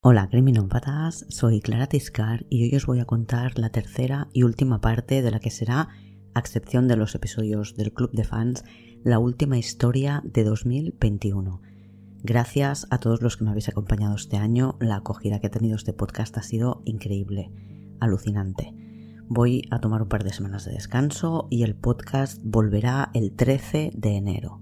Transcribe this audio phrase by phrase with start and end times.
[0.00, 4.80] Hola criminópatas, soy Clara Tiscar y hoy os voy a contar la tercera y última
[4.80, 5.88] parte de la que será,
[6.34, 8.64] a excepción de los episodios del Club de Fans,
[9.02, 11.60] la última historia de 2021.
[12.22, 15.74] Gracias a todos los que me habéis acompañado este año, la acogida que ha tenido
[15.74, 17.50] este podcast ha sido increíble,
[17.98, 18.72] alucinante.
[19.26, 23.90] Voy a tomar un par de semanas de descanso y el podcast volverá el 13
[23.96, 24.60] de enero.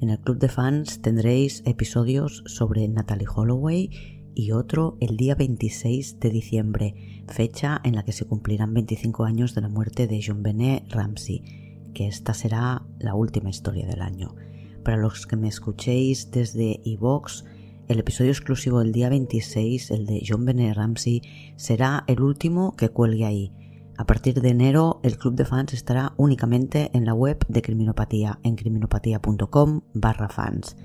[0.00, 6.20] En el Club de Fans tendréis episodios sobre Natalie Holloway y otro el día 26
[6.20, 10.42] de diciembre, fecha en la que se cumplirán 25 años de la muerte de John
[10.42, 14.36] Benet Ramsey, que esta será la última historia del año.
[14.84, 17.44] Para los que me escuchéis desde iVox,
[17.88, 21.22] el episodio exclusivo del día 26, el de John Benet Ramsey,
[21.56, 23.52] será el último que cuelgue ahí.
[23.96, 28.38] A partir de enero, el club de fans estará únicamente en la web de Criminopatía,
[28.42, 30.76] en criminopatía.com barra fans.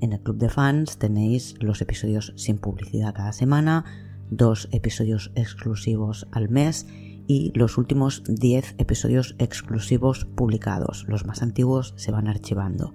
[0.00, 3.84] En el club de fans tenéis los episodios sin publicidad cada semana,
[4.30, 6.86] dos episodios exclusivos al mes
[7.26, 11.04] y los últimos 10 episodios exclusivos publicados.
[11.08, 12.94] Los más antiguos se van archivando.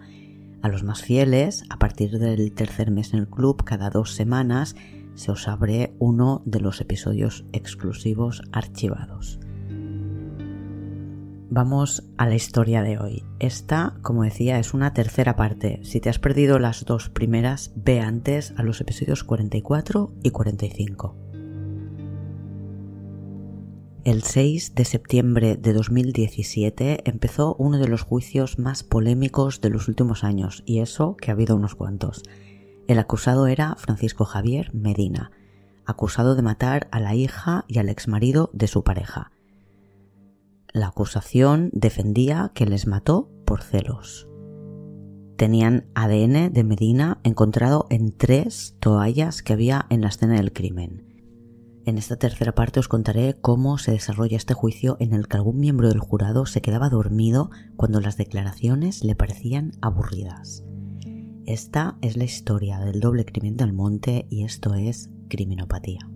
[0.61, 4.75] A los más fieles, a partir del tercer mes en el club, cada dos semanas,
[5.13, 9.39] se os abre uno de los episodios exclusivos archivados.
[11.49, 13.23] Vamos a la historia de hoy.
[13.39, 15.79] Esta, como decía, es una tercera parte.
[15.83, 21.15] Si te has perdido las dos primeras, ve antes a los episodios 44 y 45.
[24.03, 29.87] El 6 de septiembre de 2017 empezó uno de los juicios más polémicos de los
[29.87, 32.23] últimos años, y eso que ha habido unos cuantos.
[32.87, 35.31] El acusado era Francisco Javier Medina,
[35.85, 39.31] acusado de matar a la hija y al exmarido de su pareja.
[40.73, 44.27] La acusación defendía que les mató por celos.
[45.37, 51.05] Tenían ADN de Medina encontrado en tres toallas que había en la escena del crimen.
[51.85, 55.59] En esta tercera parte os contaré cómo se desarrolla este juicio en el que algún
[55.59, 60.63] miembro del jurado se quedaba dormido cuando las declaraciones le parecían aburridas.
[61.45, 66.09] Esta es la historia del doble crimen del monte y esto es criminopatía.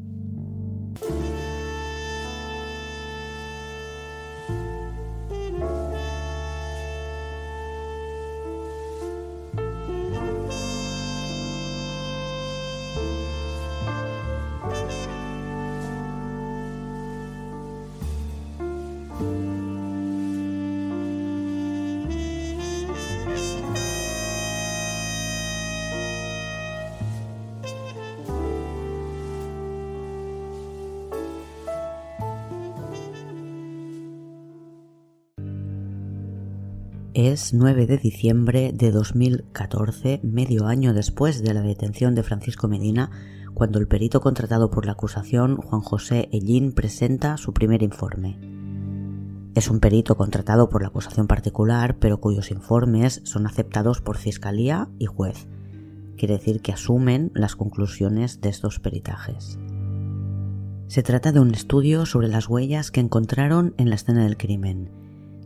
[37.38, 43.12] Es 9 de diciembre de 2014, medio año después de la detención de Francisco Medina,
[43.54, 48.40] cuando el perito contratado por la acusación, Juan José Ellín, presenta su primer informe.
[49.54, 54.90] Es un perito contratado por la acusación particular, pero cuyos informes son aceptados por fiscalía
[54.98, 55.48] y juez.
[56.18, 59.60] Quiere decir que asumen las conclusiones de estos peritajes.
[60.88, 64.90] Se trata de un estudio sobre las huellas que encontraron en la escena del crimen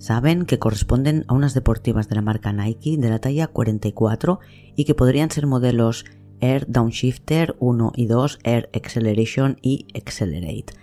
[0.02, 4.40] Saben que corresponden a unas deportivas de la marca Nike de la talla 44
[4.76, 6.06] y que podrían ser modelos
[6.40, 10.74] Air Downshifter 1 y 2, Air Acceleration y Accelerate.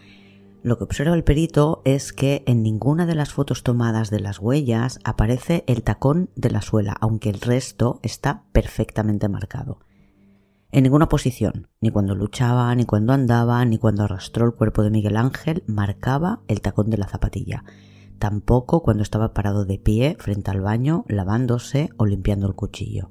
[0.62, 4.38] Lo que observa el perito es que en ninguna de las fotos tomadas de las
[4.38, 9.80] huellas aparece el tacón de la suela, aunque el resto está perfectamente marcado.
[10.70, 14.90] En ninguna posición, ni cuando luchaba, ni cuando andaba, ni cuando arrastró el cuerpo de
[14.90, 17.64] Miguel Ángel, marcaba el tacón de la zapatilla
[18.18, 23.10] tampoco cuando estaba parado de pie frente al baño lavándose o limpiando el cuchillo.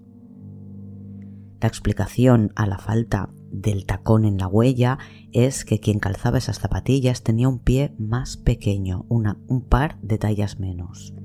[1.59, 4.99] La explicación a la falta del tacón en la huella
[5.31, 10.59] es que quien calzaba esas zapatillas tenía un pie más pequeño, un par de tallas
[10.59, 11.15] menos.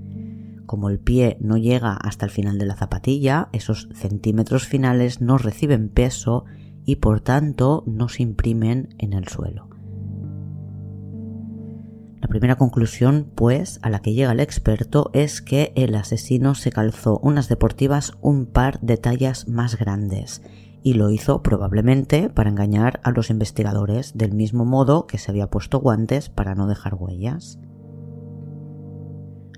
[0.64, 5.36] Como el pie no llega hasta el final de la zapatilla, esos centímetros finales no
[5.36, 6.44] reciben peso
[6.86, 9.71] y por tanto no se imprimen en el suelo.
[12.22, 16.70] La primera conclusión, pues, a la que llega el experto es que el asesino se
[16.70, 20.40] calzó unas deportivas un par de tallas más grandes
[20.84, 25.48] y lo hizo probablemente para engañar a los investigadores del mismo modo que se había
[25.48, 27.58] puesto guantes para no dejar huellas.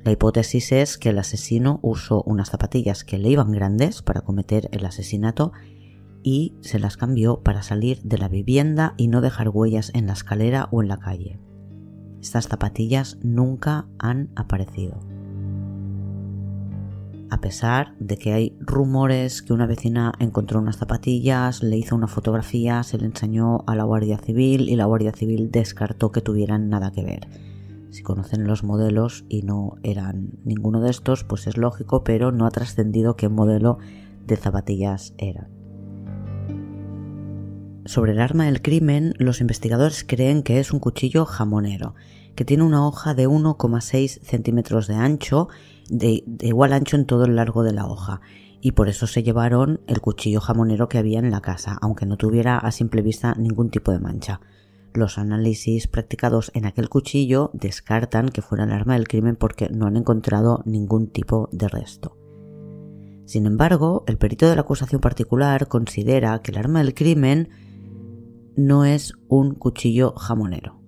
[0.02, 4.70] La hipótesis es que el asesino usó unas zapatillas que le iban grandes para cometer
[4.72, 5.52] el asesinato
[6.22, 10.14] y se las cambió para salir de la vivienda y no dejar huellas en la
[10.14, 11.43] escalera o en la calle.
[12.24, 14.98] Estas zapatillas nunca han aparecido.
[17.30, 22.06] a pesar de que hay rumores que una vecina encontró unas zapatillas, le hizo una
[22.06, 26.68] fotografía, se le enseñó a la Guardia Civil y la Guardia Civil descartó que tuvieran
[26.68, 27.28] nada que ver.
[27.90, 32.46] Si conocen los modelos y no eran ninguno de estos, pues es lógico, pero no
[32.46, 33.78] ha trascendido qué modelo
[34.26, 35.53] de zapatillas eran.
[37.86, 41.94] Sobre el arma del crimen, los investigadores creen que es un cuchillo jamonero,
[42.34, 45.48] que tiene una hoja de 1,6 centímetros de ancho
[45.90, 48.20] de, igual ancho en todo el largo de la hoja
[48.64, 52.16] y por eso se llevaron el cuchillo jamonero que había en la casa, aunque no
[52.16, 54.40] tuviera a simple vista ningún tipo de mancha.
[54.94, 59.86] Los análisis practicados en aquel cuchillo descartan que fuera el arma del crimen porque no
[59.86, 62.16] han encontrado ningún tipo de resto.
[63.26, 67.50] Sin embargo, el perito de la acusación particular considera que el arma del crimen
[68.56, 70.84] no es un cuchillo jamonero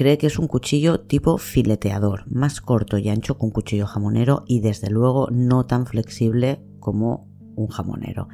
[0.00, 4.44] cree que es un cuchillo tipo fileteador, más corto y ancho que un cuchillo jamonero
[4.46, 8.26] y desde luego no tan flexible como un jamonero.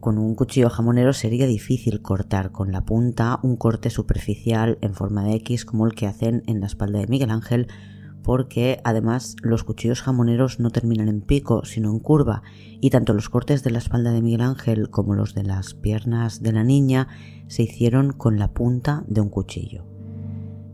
[0.00, 5.24] Con un cuchillo jamonero sería difícil cortar con la punta un corte superficial en forma
[5.24, 7.68] de X como el que hacen en la espalda de Miguel Ángel
[8.26, 12.42] porque además los cuchillos jamoneros no terminan en pico sino en curva
[12.80, 16.42] y tanto los cortes de la espalda de Miguel Ángel como los de las piernas
[16.42, 17.06] de la niña
[17.46, 19.86] se hicieron con la punta de un cuchillo.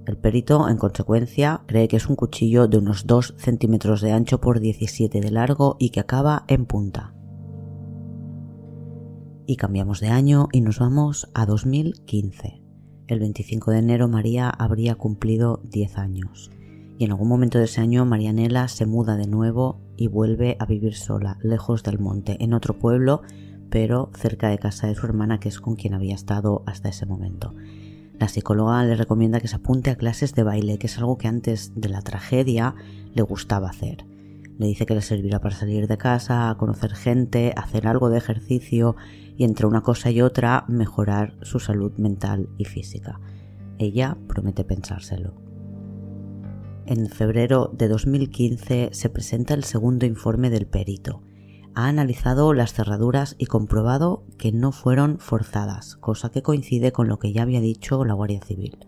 [0.07, 4.41] El perito, en consecuencia, cree que es un cuchillo de unos 2 centímetros de ancho
[4.41, 7.15] por 17 de largo y que acaba en punta.
[9.47, 12.63] Y cambiamos de año y nos vamos a 2015.
[13.09, 16.51] El 25 de enero María habría cumplido 10 años.
[16.99, 20.67] Y en algún momento de ese año Marianela se muda de nuevo y vuelve a
[20.67, 23.23] vivir sola, lejos del monte, en otro pueblo,
[23.71, 27.07] pero cerca de casa de su hermana, que es con quien había estado hasta ese
[27.07, 27.55] momento.
[28.19, 31.29] La psicóloga le recomienda que se apunte a clases de baile, que es algo que
[31.29, 32.75] antes de la tragedia
[33.15, 34.07] le gustaba hacer.
[34.59, 38.95] Le dice que le servirá para salir de casa, conocer gente, hacer algo de ejercicio
[39.37, 43.19] y entre una cosa y otra mejorar su salud mental y física.
[43.79, 45.35] Ella promete pensárselo.
[46.87, 51.23] En febrero de 2015 se presenta el segundo informe del perito
[51.75, 57.19] ha analizado las cerraduras y comprobado que no fueron forzadas, cosa que coincide con lo
[57.19, 58.87] que ya había dicho la Guardia Civil.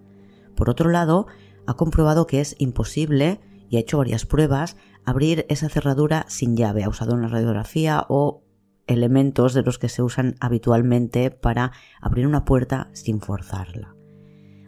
[0.55, 1.27] Por otro lado,
[1.67, 6.85] ha comprobado que es imposible, y ha hecho varias pruebas, abrir esa cerradura sin llave.
[6.85, 8.43] Ha usado una radiografía o
[8.87, 13.94] elementos de los que se usan habitualmente para abrir una puerta sin forzarla.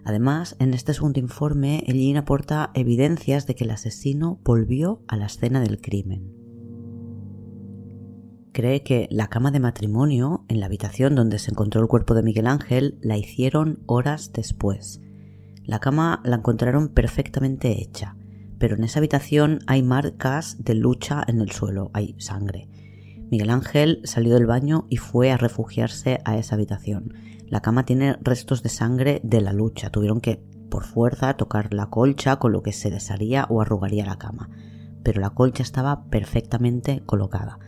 [0.06, 5.26] Además, en este segundo informe, el aporta evidencias de que el asesino volvió a la
[5.26, 6.37] escena del crimen
[8.56, 12.23] cree que la cama de matrimonio en la habitación donde se encontró el cuerpo de
[12.23, 15.03] Miguel Ángel la hicieron horas después.
[15.62, 18.17] La cama la encontraron perfectamente hecha,
[18.58, 22.70] pero en esa habitación hay marcas de lucha en el suelo, hay sangre.
[23.31, 27.12] Miguel Ángel salió del baño y fue a refugiarse a esa habitación.
[27.48, 31.87] La cama tiene restos de sangre de la lucha, tuvieron que por fuerza tocar la
[31.87, 34.50] colcha con lo que se desharía o arrugaría la cama,
[35.02, 37.58] pero la colcha estaba perfectamente colocada.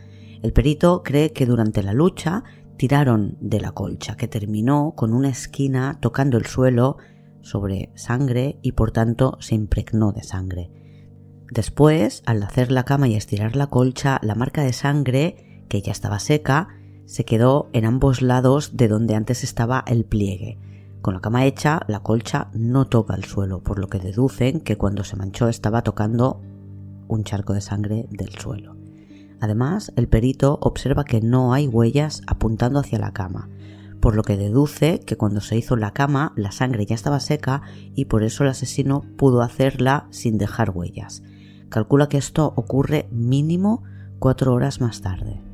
[0.41, 2.43] El perito cree que durante la lucha
[2.77, 6.97] tiraron de la colcha, que terminó con una esquina tocando el suelo
[7.41, 10.71] sobre sangre y por tanto se impregnó de sangre.
[11.51, 15.91] Después, al hacer la cama y estirar la colcha, la marca de sangre, que ya
[15.91, 16.69] estaba seca,
[17.09, 20.59] se quedó en ambos lados de donde antes estaba el pliegue.
[21.01, 24.77] Con la cama hecha, la colcha no toca el suelo, por lo que deducen que
[24.77, 26.39] cuando se manchó estaba tocando
[27.07, 28.75] un charco de sangre del suelo.
[29.41, 33.49] Además, el perito observa que no hay huellas apuntando hacia la cama,
[34.01, 37.63] por lo que deduce que cuando se hizo la cama la sangre ya estaba seca
[37.95, 41.23] y por eso el asesino pudo hacerla sin dejar huellas.
[41.69, 43.81] Calcula que esto ocurre mínimo
[44.19, 45.48] cuatro horas más tarde.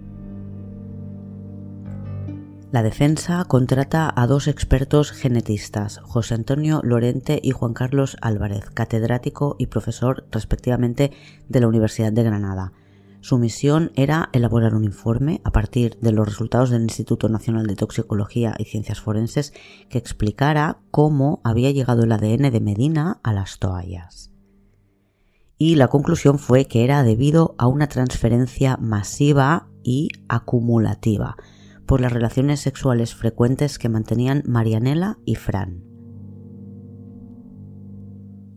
[2.76, 9.56] La defensa contrata a dos expertos genetistas, José Antonio Lorente y Juan Carlos Álvarez, catedrático
[9.58, 11.14] y profesor respectivamente
[11.48, 12.74] de la Universidad de Granada,
[13.22, 17.78] su misión era elaborar un informe a partir de los resultados del Instituto Nacional de
[17.78, 19.54] Toxicología y Ciencias Forenses
[19.88, 24.32] que explicara cómo había llegado el ADN de Medina a las toallas.
[25.58, 31.38] Y la conclusión fue que era debido a una transferencia masiva y acumulativa
[31.86, 35.84] por las relaciones sexuales frecuentes que mantenían Marianela y Fran.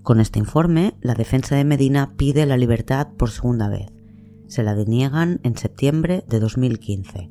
[0.02, 3.92] Con este informe, la defensa de Medina pide la libertad por segunda vez
[4.48, 7.30] se la deniegan en septiembre de 2015.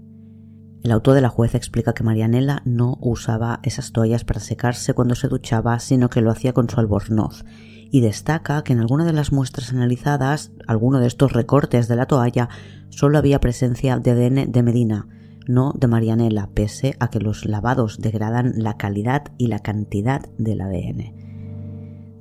[0.83, 5.15] El auto de la juez explica que Marianela no usaba esas toallas para secarse cuando
[5.15, 7.43] se duchaba, sino que lo hacía con su albornoz,
[7.89, 12.05] y destaca que en alguna de las muestras analizadas, alguno de estos recortes de la
[12.05, 12.49] toalla,
[12.89, 15.07] solo había presencia de ADN de Medina,
[15.47, 20.61] no de Marianela, pese a que los lavados degradan la calidad y la cantidad del
[20.61, 21.27] ADN.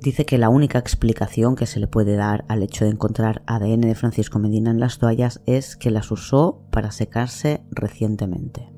[0.01, 3.81] Dice que la única explicación que se le puede dar al hecho de encontrar ADN
[3.81, 8.76] de Francisco Medina en las toallas es que las usó para secarse recientemente.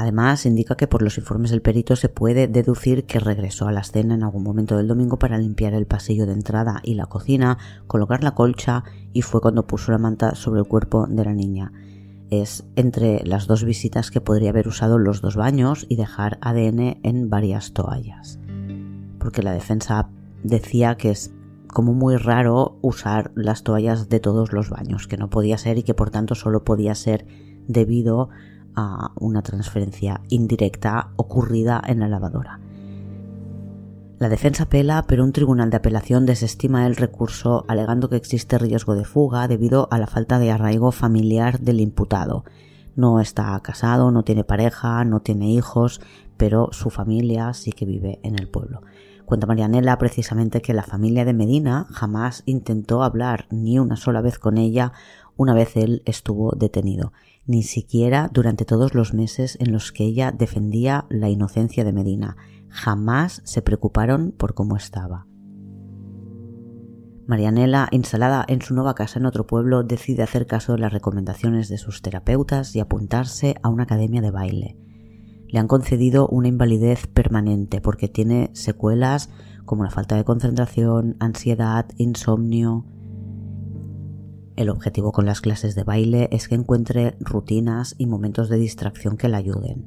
[0.00, 3.80] Además, indica que por los informes del perito se puede deducir que regresó a la
[3.80, 7.58] escena en algún momento del domingo para limpiar el pasillo de entrada y la cocina,
[7.88, 11.72] colocar la colcha y fue cuando puso la manta sobre el cuerpo de la niña.
[12.30, 17.00] Es entre las dos visitas que podría haber usado los dos baños y dejar ADN
[17.02, 18.38] en varias toallas.
[19.18, 20.10] Porque la defensa
[20.44, 21.32] decía que es
[21.66, 25.82] como muy raro usar las toallas de todos los baños, que no podía ser y
[25.82, 27.26] que por tanto solo podía ser
[27.66, 28.57] debido a
[29.16, 32.60] una transferencia indirecta ocurrida en la lavadora.
[34.18, 38.96] La defensa apela, pero un tribunal de apelación desestima el recurso alegando que existe riesgo
[38.96, 42.44] de fuga debido a la falta de arraigo familiar del imputado.
[42.96, 46.00] No está casado, no tiene pareja, no tiene hijos,
[46.36, 48.82] pero su familia sí que vive en el pueblo.
[49.24, 54.38] Cuenta Marianela precisamente que la familia de Medina jamás intentó hablar ni una sola vez
[54.38, 54.92] con ella
[55.36, 57.12] una vez él estuvo detenido
[57.48, 62.36] ni siquiera durante todos los meses en los que ella defendía la inocencia de Medina.
[62.68, 65.26] Jamás se preocuparon por cómo estaba.
[67.26, 71.68] Marianela, instalada en su nueva casa en otro pueblo, decide hacer caso de las recomendaciones
[71.68, 74.76] de sus terapeutas y apuntarse a una academia de baile.
[75.48, 79.30] Le han concedido una invalidez permanente porque tiene secuelas
[79.64, 82.84] como la falta de concentración, ansiedad, insomnio,
[84.58, 89.16] el objetivo con las clases de baile es que encuentre rutinas y momentos de distracción
[89.16, 89.86] que la ayuden.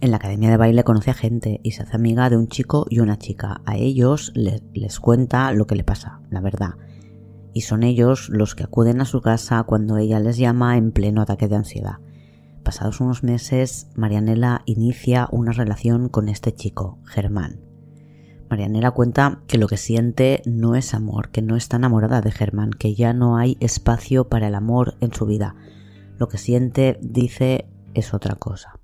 [0.00, 2.84] En la academia de baile conoce a gente y se hace amiga de un chico
[2.90, 3.62] y una chica.
[3.64, 6.70] A ellos les cuenta lo que le pasa, la verdad.
[7.54, 11.22] Y son ellos los que acuden a su casa cuando ella les llama en pleno
[11.22, 11.98] ataque de ansiedad.
[12.64, 17.65] Pasados unos meses, Marianela inicia una relación con este chico, Germán.
[18.48, 22.70] Marianela cuenta que lo que siente no es amor, que no está enamorada de Germán,
[22.70, 25.54] que ya no hay espacio para el amor en su vida.
[26.18, 28.78] Lo que siente, dice, es otra cosa.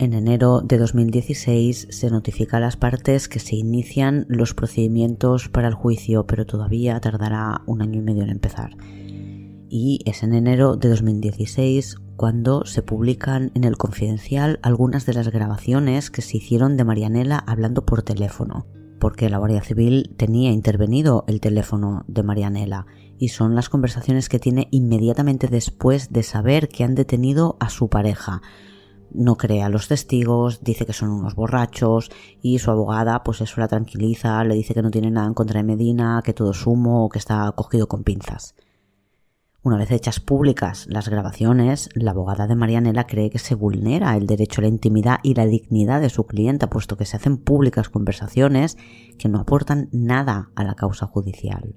[0.00, 5.68] En enero de 2016 se notifica a las partes que se inician los procedimientos para
[5.68, 8.70] el juicio, pero todavía tardará un año y medio en empezar.
[9.68, 15.28] Y es en enero de 2016 cuando se publican en el Confidencial algunas de las
[15.28, 18.66] grabaciones que se hicieron de Marianela hablando por teléfono,
[19.00, 22.86] porque la Guardia Civil tenía intervenido el teléfono de Marianela
[23.18, 27.90] y son las conversaciones que tiene inmediatamente después de saber que han detenido a su
[27.90, 28.40] pareja
[29.12, 32.10] no cree a los testigos, dice que son unos borrachos
[32.42, 35.58] y su abogada pues eso la tranquiliza, le dice que no tiene nada en contra
[35.58, 38.54] de Medina, que todo es humo que está cogido con pinzas.
[39.62, 44.26] Una vez hechas públicas las grabaciones, la abogada de Marianela cree que se vulnera el
[44.26, 47.90] derecho a la intimidad y la dignidad de su clienta, puesto que se hacen públicas
[47.90, 48.78] conversaciones
[49.18, 51.74] que no aportan nada a la causa judicial.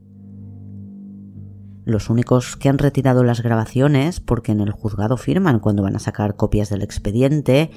[1.85, 5.99] Los únicos que han retirado las grabaciones, porque en el juzgado firman cuando van a
[5.99, 7.71] sacar copias del expediente,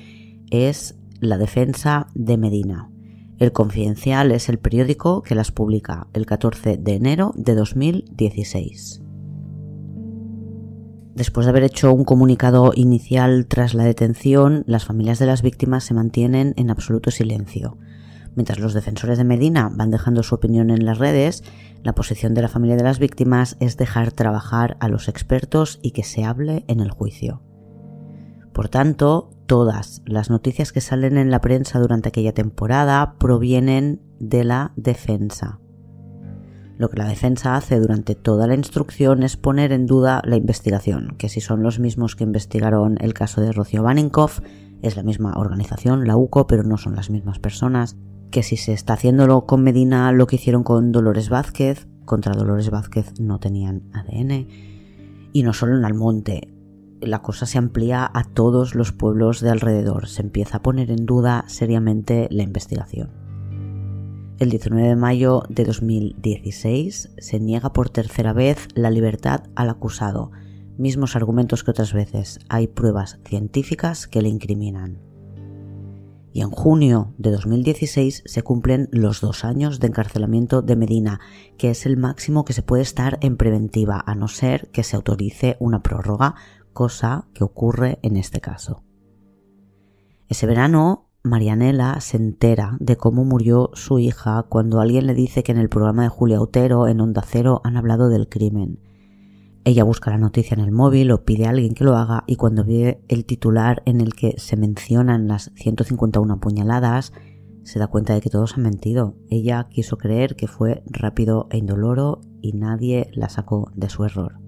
[0.51, 2.91] es la defensa de Medina.
[3.39, 9.03] El Confidencial es el periódico que las publica el 14 de enero de 2016.
[11.15, 15.83] Después de haber hecho un comunicado inicial tras la detención, las familias de las víctimas
[15.85, 17.79] se mantienen en absoluto silencio.
[18.37, 21.43] Mientras los defensores de Medina van dejando su opinión en las redes,
[21.83, 25.93] la posición de la familia de las víctimas es dejar trabajar a los expertos y
[25.93, 27.43] que se hable en el juicio.
[28.53, 34.45] Por tanto, todas las noticias que salen en la prensa durante aquella temporada provienen de
[34.45, 35.59] la defensa.
[36.77, 41.15] Lo que la defensa hace durante toda la instrucción es poner en duda la investigación,
[41.17, 44.41] que si son los mismos que investigaron el caso de Rocío Baninkoff,
[44.83, 47.97] es la misma organización, la UCO, pero no son las mismas personas,
[48.31, 52.71] que si se está haciéndolo con Medina lo que hicieron con Dolores Vázquez, contra Dolores
[52.71, 54.49] Vázquez no tenían ADN,
[55.33, 56.53] y no solo en Almonte,
[57.01, 61.07] la cosa se amplía a todos los pueblos de alrededor, se empieza a poner en
[61.07, 63.11] duda seriamente la investigación.
[64.39, 70.31] El 19 de mayo de 2016 se niega por tercera vez la libertad al acusado,
[70.77, 75.06] mismos argumentos que otras veces, hay pruebas científicas que le incriminan
[76.37, 81.19] y en junio de 2016 se cumplen los dos años de encarcelamiento de Medina,
[81.57, 84.97] que es el máximo que se puede estar en preventiva, a no ser que se
[84.97, 86.35] autorice una prórroga,
[86.75, 88.83] cosa que ocurre en este caso.
[90.29, 95.53] Ese verano, Marianela se entera de cómo murió su hija cuando alguien le dice que
[95.53, 98.86] en el programa de Julia Otero en Onda Cero han hablado del crimen.
[99.67, 102.37] Ella busca la noticia en el móvil o pide a alguien que lo haga y
[102.37, 107.13] cuando ve el titular en el que se mencionan las 151 puñaladas,
[107.65, 109.17] se da cuenta de que todos han mentido.
[109.29, 114.39] Ella quiso creer que fue rápido e indoloro y nadie la sacó de su error.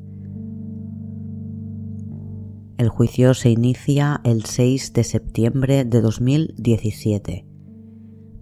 [2.76, 7.44] El juicio se inicia el 6 de septiembre de 2017.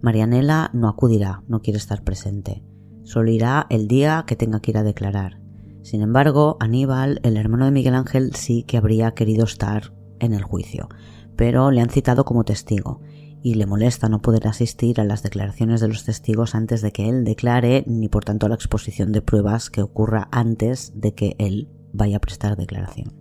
[0.02, 2.66] Marianela no acudirá, no quiere estar presente.
[3.04, 5.45] Solo irá el día que tenga que ir a declarar.
[5.86, 10.42] Sin embargo, Aníbal, el hermano de Miguel Ángel, sí que habría querido estar en el
[10.42, 10.88] juicio,
[11.36, 13.02] pero le han citado como testigo
[13.40, 17.08] y le molesta no poder asistir a las declaraciones de los testigos antes de que
[17.08, 21.36] él declare, ni por tanto a la exposición de pruebas que ocurra antes de que
[21.38, 23.14] él vaya a prestar declaración.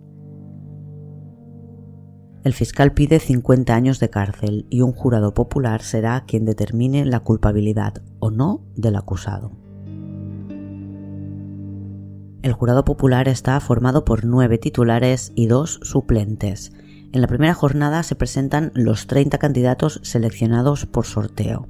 [2.42, 7.20] El fiscal pide 50 años de cárcel y un jurado popular será quien determine la
[7.20, 9.65] culpabilidad o no del acusado.
[12.46, 16.70] El jurado popular está formado por nueve titulares y dos suplentes.
[17.10, 21.66] En la primera jornada se presentan los 30 candidatos seleccionados por sorteo.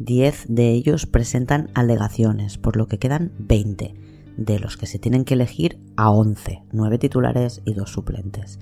[0.00, 3.94] Diez de ellos presentan alegaciones, por lo que quedan 20,
[4.36, 8.58] de los que se tienen que elegir a 11, nueve titulares y dos suplentes.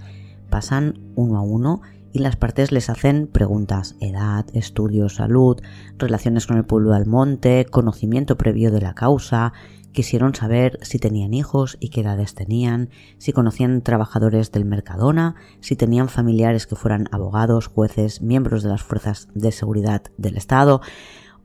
[0.51, 1.81] Pasan uno a uno
[2.13, 5.61] y las partes les hacen preguntas, edad, estudios, salud,
[5.97, 9.53] relaciones con el pueblo del monte, conocimiento previo de la causa,
[9.97, 15.75] Quisieron saber si tenían hijos y qué edades tenían, si conocían trabajadores del Mercadona, si
[15.75, 20.83] tenían familiares que fueran abogados, jueces, miembros de las fuerzas de seguridad del Estado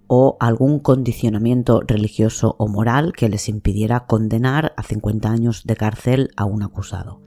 [0.08, 6.32] o algún condicionamiento religioso o moral que les impidiera condenar a 50 años de cárcel
[6.36, 7.22] a un acusado.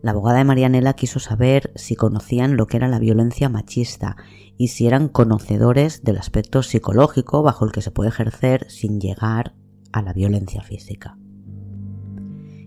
[0.00, 4.14] La abogada de Marianela quiso saber si conocían lo que era la violencia machista
[4.56, 9.54] y si eran conocedores del aspecto psicológico bajo el que se puede ejercer sin llegar
[9.96, 11.16] a la violencia física.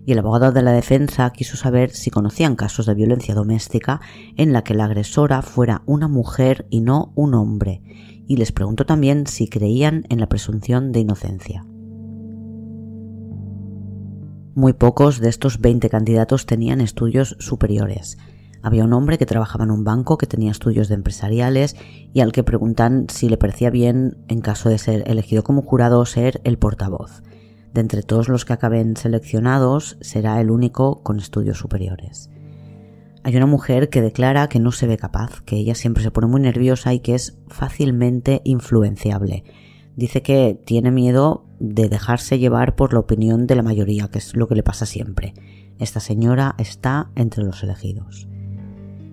[0.04, 4.00] Y el abogado de la defensa quiso saber si conocían casos de violencia doméstica
[4.36, 7.82] en la que la agresora fuera una mujer y no un hombre,
[8.26, 11.64] y les preguntó también si creían en la presunción de inocencia.
[14.56, 18.18] Muy pocos de estos 20 candidatos tenían estudios superiores.
[18.62, 21.76] Había un hombre que trabajaba en un banco que tenía estudios de empresariales
[22.12, 26.04] y al que preguntan si le parecía bien, en caso de ser elegido como jurado,
[26.04, 27.22] ser el portavoz.
[27.72, 32.30] De entre todos los que acaben seleccionados, será el único con estudios superiores.
[33.22, 36.26] Hay una mujer que declara que no se ve capaz, que ella siempre se pone
[36.26, 39.44] muy nerviosa y que es fácilmente influenciable.
[39.94, 44.34] Dice que tiene miedo de dejarse llevar por la opinión de la mayoría, que es
[44.34, 45.34] lo que le pasa siempre.
[45.78, 48.29] Esta señora está entre los elegidos.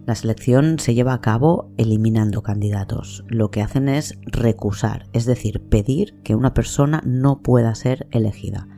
[0.08, 3.26] La selección se lleva a cabo eliminando candidatos.
[3.28, 8.70] Lo que hacen es recusar, es decir, pedir que una persona no pueda ser elegida.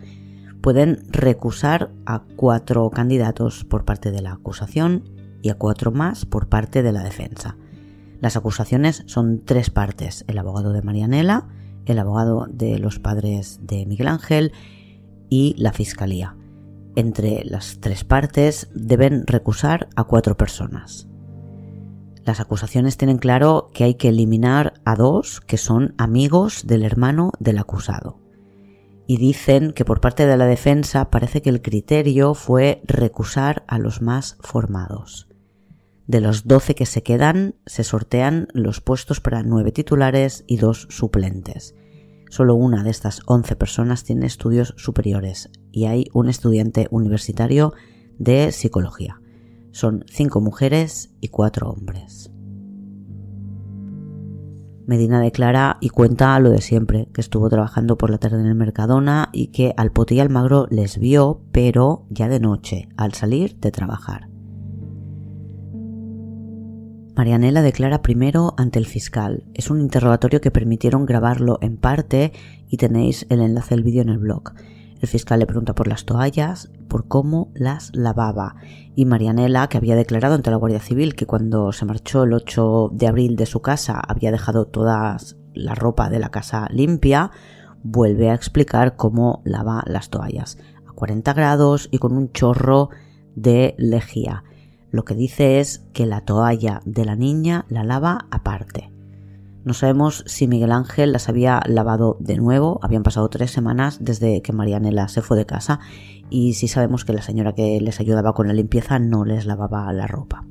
[0.60, 5.04] Pueden recusar a cuatro candidatos por parte de la acusación
[5.44, 7.58] y a cuatro más por parte de la defensa.
[8.20, 11.48] Las acusaciones son tres partes, el abogado de Marianela,
[11.86, 14.52] el abogado de los padres de Miguel Ángel
[15.30, 16.36] y la fiscalía.
[16.96, 21.06] Entre las tres partes deben recusar a cuatro personas.
[22.30, 27.32] Las acusaciones tienen claro que hay que eliminar a dos que son amigos del hermano
[27.40, 28.20] del acusado.
[29.08, 33.80] Y dicen que por parte de la defensa parece que el criterio fue recusar a
[33.80, 35.28] los más formados.
[36.06, 40.86] De los doce que se quedan, se sortean los puestos para nueve titulares y dos
[40.92, 41.74] suplentes.
[42.30, 47.74] Solo una de estas once personas tiene estudios superiores y hay un estudiante universitario
[48.20, 49.20] de psicología.
[49.72, 52.32] Son cinco mujeres y cuatro hombres.
[54.90, 58.56] Medina declara y cuenta lo de siempre, que estuvo trabajando por la tarde en el
[58.56, 63.56] Mercadona y que al Pote y Almagro les vio, pero ya de noche, al salir
[63.60, 64.30] de trabajar.
[67.16, 69.44] Marianela declara primero ante el fiscal.
[69.54, 72.32] Es un interrogatorio que permitieron grabarlo en parte
[72.68, 74.54] y tenéis el enlace del vídeo en el blog.
[75.00, 78.56] El fiscal le pregunta por las toallas, por cómo las lavaba.
[78.96, 82.92] Y Marianela, que había declarado ante la Guardia Civil que cuando se marchó el 8
[82.94, 85.16] de abril de su casa había dejado toda
[85.54, 87.32] la ropa de la casa limpia,
[87.82, 90.58] vuelve a explicar cómo lava las toallas.
[90.86, 92.90] A 40 grados y con un chorro
[93.36, 94.44] de lejía.
[94.92, 98.99] Lo que dice es que la toalla de la niña la lava aparte.
[99.70, 104.42] No sabemos si Miguel Ángel las había lavado de nuevo, habían pasado tres semanas desde
[104.42, 105.80] que Marianela se fue de casa
[106.32, 109.94] y sí sabemos que la señora que les ayudaba con la limpieza no les lavaba
[109.94, 110.48] la ropa.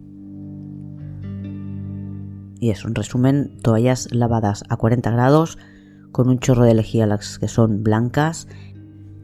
[2.60, 5.58] Y eso, en resumen, toallas lavadas a 40 grados
[6.12, 8.46] con un chorro de lejía las que son blancas,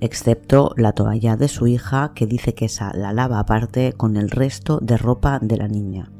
[0.00, 4.32] excepto la toalla de su hija que dice que esa la lava aparte con el
[4.32, 6.10] resto de ropa de la niña.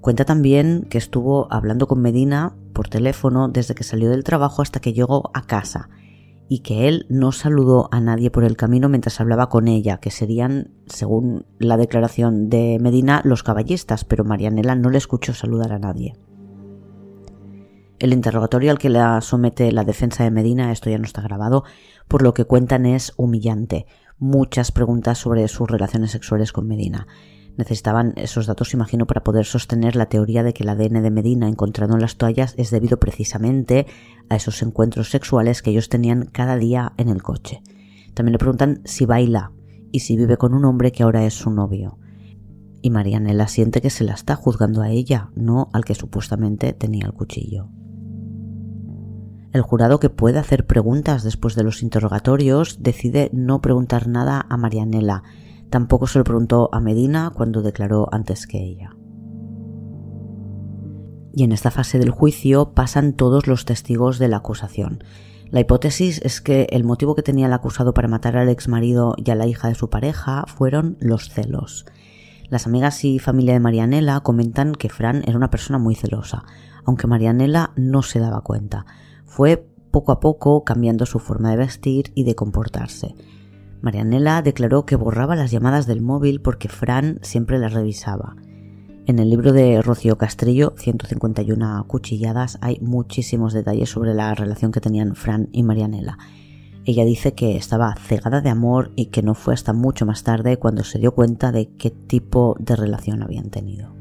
[0.00, 4.80] Cuenta también que estuvo hablando con Medina por teléfono desde que salió del trabajo hasta
[4.80, 5.88] que llegó a casa
[6.48, 10.10] y que él no saludó a nadie por el camino mientras hablaba con ella, que
[10.10, 15.78] serían, según la declaración de Medina, los caballistas, pero Marianela no le escuchó saludar a
[15.78, 16.16] nadie.
[17.98, 21.64] El interrogatorio al que la somete la defensa de Medina, esto ya no está grabado,
[22.06, 23.86] por lo que cuentan es humillante.
[24.18, 27.08] Muchas preguntas sobre sus relaciones sexuales con Medina.
[27.58, 31.48] Necesitaban esos datos, imagino, para poder sostener la teoría de que el ADN de Medina
[31.48, 33.88] encontrado en las toallas es debido precisamente
[34.28, 37.60] a esos encuentros sexuales que ellos tenían cada día en el coche.
[38.14, 39.50] También le preguntan si baila
[39.90, 41.98] y si vive con un hombre que ahora es su novio.
[42.80, 47.06] Y Marianela siente que se la está juzgando a ella, no al que supuestamente tenía
[47.06, 47.70] el cuchillo.
[49.52, 54.56] El jurado que puede hacer preguntas después de los interrogatorios decide no preguntar nada a
[54.56, 55.24] Marianela
[55.70, 58.96] Tampoco se lo preguntó a Medina cuando declaró antes que ella.
[61.32, 65.04] Y en esta fase del juicio pasan todos los testigos de la acusación.
[65.50, 69.14] La hipótesis es que el motivo que tenía el acusado para matar al ex marido
[69.16, 71.86] y a la hija de su pareja fueron los celos.
[72.50, 76.44] Las amigas y familia de Marianela comentan que Fran era una persona muy celosa,
[76.84, 78.86] aunque Marianela no se daba cuenta.
[79.24, 83.14] Fue poco a poco cambiando su forma de vestir y de comportarse.
[83.80, 88.36] Marianela declaró que borraba las llamadas del móvil porque Fran siempre las revisaba.
[89.06, 94.80] En el libro de Rocío Castrillo, 151 cuchilladas, hay muchísimos detalles sobre la relación que
[94.80, 96.18] tenían Fran y Marianela.
[96.84, 100.58] Ella dice que estaba cegada de amor y que no fue hasta mucho más tarde
[100.58, 103.94] cuando se dio cuenta de qué tipo de relación habían tenido.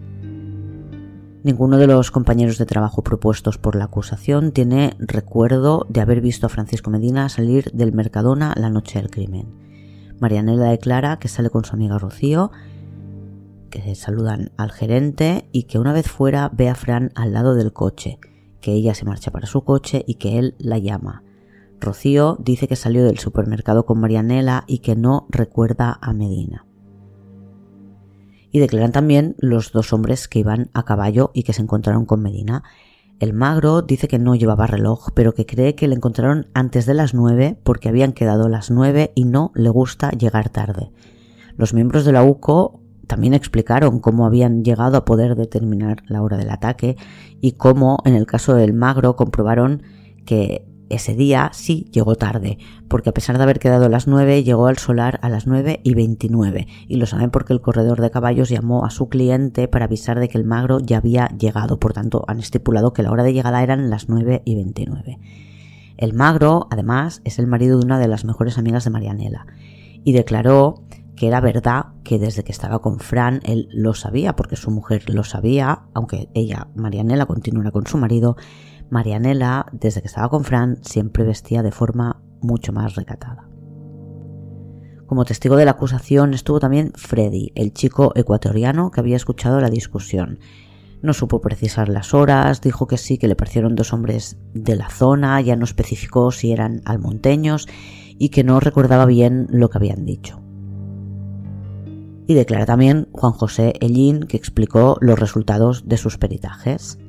[1.44, 6.48] Ninguno de los compañeros de trabajo propuestos por la acusación tiene recuerdo de haber visto
[6.48, 9.67] a Francisco Medina salir del Mercadona la noche del crimen.
[10.20, 12.52] Marianela declara que sale con su amiga Rocío,
[13.70, 17.74] que saludan al gerente y que una vez fuera ve a Fran al lado del
[17.74, 18.20] coche,
[18.62, 21.24] que ella se marcha para su coche y que él la llama.
[21.80, 26.66] Rocío dice que salió del supermercado con Marianela y que no recuerda a Medina.
[28.52, 32.22] Y declaran también los dos hombres que iban a caballo y que se encontraron con
[32.22, 32.64] Medina.
[33.20, 36.94] El magro dice que no llevaba reloj, pero que cree que le encontraron antes de
[36.94, 40.92] las nueve porque habían quedado las nueve y no le gusta llegar tarde.
[41.56, 46.38] Los miembros de la UCO también explicaron cómo habían llegado a poder determinar la hora
[46.38, 46.96] del ataque
[47.42, 49.82] y cómo, en el caso del magro, comprobaron
[50.26, 54.44] que ese día sí llegó tarde, porque a pesar de haber quedado a las 9,
[54.44, 58.12] llegó al solar a las 9 y 29, y lo saben porque el corredor de
[58.12, 61.94] caballos llamó a su cliente para avisar de que el magro ya había llegado, por
[61.94, 65.20] tanto han estipulado que la hora de llegada eran las 9 y 29.
[65.98, 69.48] El magro, además, es el marido de una de las mejores amigas de Marianela,
[70.04, 70.84] y declaró
[71.18, 75.10] que era verdad que desde que estaba con Fran él lo sabía, porque su mujer
[75.10, 78.38] lo sabía, aunque ella, Marianela, continuara con su marido,
[78.90, 83.48] Marianela, desde que estaba con Fran, siempre vestía de forma mucho más recatada.
[85.08, 89.70] Como testigo de la acusación estuvo también Freddy, el chico ecuatoriano que había escuchado la
[89.70, 90.40] discusión.
[91.02, 94.90] No supo precisar las horas, dijo que sí, que le parecieron dos hombres de la
[94.90, 97.68] zona, ya no especificó si eran almonteños
[98.18, 100.42] y que no recordaba bien lo que habían dicho.
[102.28, 107.00] Y declara también Juan José Ellín que explicó los resultados de sus peritajes.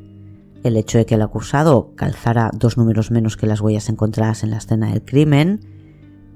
[0.64, 4.50] El hecho de que el acusado calzara dos números menos que las huellas encontradas en
[4.50, 5.60] la escena del crimen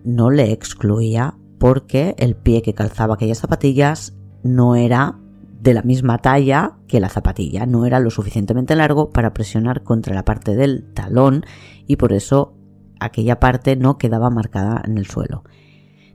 [0.05, 5.19] no le excluía porque el pie que calzaba aquellas zapatillas no era
[5.61, 10.15] de la misma talla que la zapatilla, no era lo suficientemente largo para presionar contra
[10.15, 11.45] la parte del talón
[11.87, 12.57] y por eso
[12.99, 15.45] aquella parte no quedaba marcada en el suelo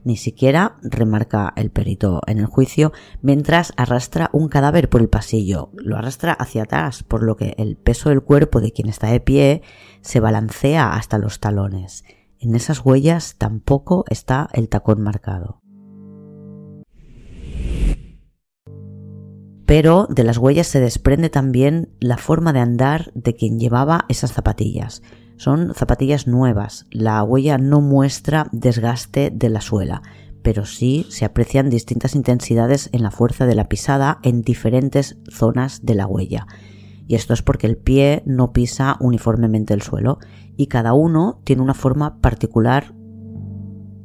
[0.04, 5.70] ni siquiera remarca el perito en el juicio, mientras arrastra un cadáver por el pasillo.
[5.74, 9.20] Lo arrastra hacia atrás, por lo que el peso del cuerpo de quien está de
[9.20, 9.62] pie
[10.00, 12.04] se balancea hasta los talones.
[12.40, 15.60] En esas huellas tampoco está el tacón marcado.
[19.66, 24.32] Pero de las huellas se desprende también la forma de andar de quien llevaba esas
[24.32, 25.02] zapatillas.
[25.38, 26.86] Son zapatillas nuevas.
[26.90, 30.02] La huella no muestra desgaste de la suela,
[30.42, 35.84] pero sí se aprecian distintas intensidades en la fuerza de la pisada en diferentes zonas
[35.84, 36.48] de la huella.
[37.06, 40.18] Y esto es porque el pie no pisa uniformemente el suelo
[40.56, 42.92] y cada uno tiene una forma particular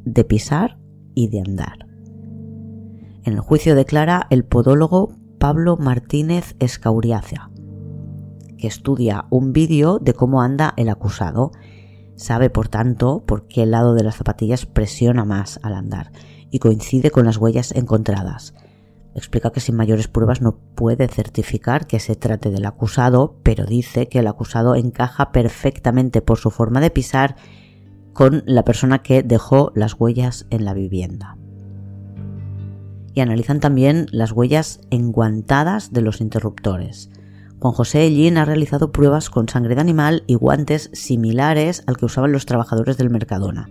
[0.06, 0.78] de pisar
[1.16, 1.88] y de andar.
[3.24, 7.50] En el juicio declara el podólogo Pablo Martínez Escauriaza,
[8.68, 11.52] estudia un vídeo de cómo anda el acusado.
[12.16, 16.12] Sabe, por tanto, por qué el lado de las zapatillas presiona más al andar
[16.52, 18.54] y coincide con las huellas encontradas.
[19.16, 24.08] Explica que sin mayores pruebas no puede certificar que se trate del acusado, pero dice
[24.08, 27.36] que el acusado encaja perfectamente por su forma de pisar
[28.14, 31.38] con la persona que dejó las huellas en la vivienda.
[33.14, 37.12] Y analizan también las huellas enguantadas de los interruptores.
[37.64, 42.04] Juan José Ellín ha realizado pruebas con sangre de animal y guantes similares al que
[42.04, 43.70] usaban los trabajadores del Mercadona,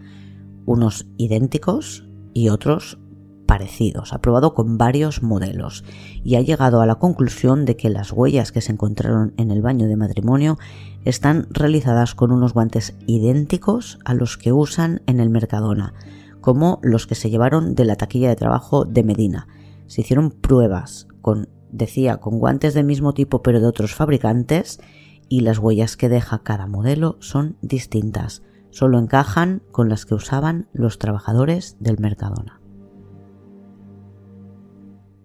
[0.65, 2.03] unos idénticos
[2.33, 2.99] y otros
[3.47, 4.15] parecidos.
[4.15, 5.85] Ha probado con varios modelos
[6.25, 9.61] y ha llegado a la conclusión de que las huellas que se encontraron en el
[9.61, 10.57] baño de matrimonio
[11.05, 15.93] están realizadas con unos guantes idénticos a los que usan en el Mercadona,
[16.41, 19.49] como los que se llevaron de la taquilla de trabajo de Medina.
[19.87, 24.81] Se hicieron pruebas con, decía, con guantes del mismo tipo pero de otros fabricantes
[25.29, 30.67] y las huellas que deja cada modelo son distintas solo encajan con las que usaban
[30.73, 32.61] los trabajadores del Mercadona.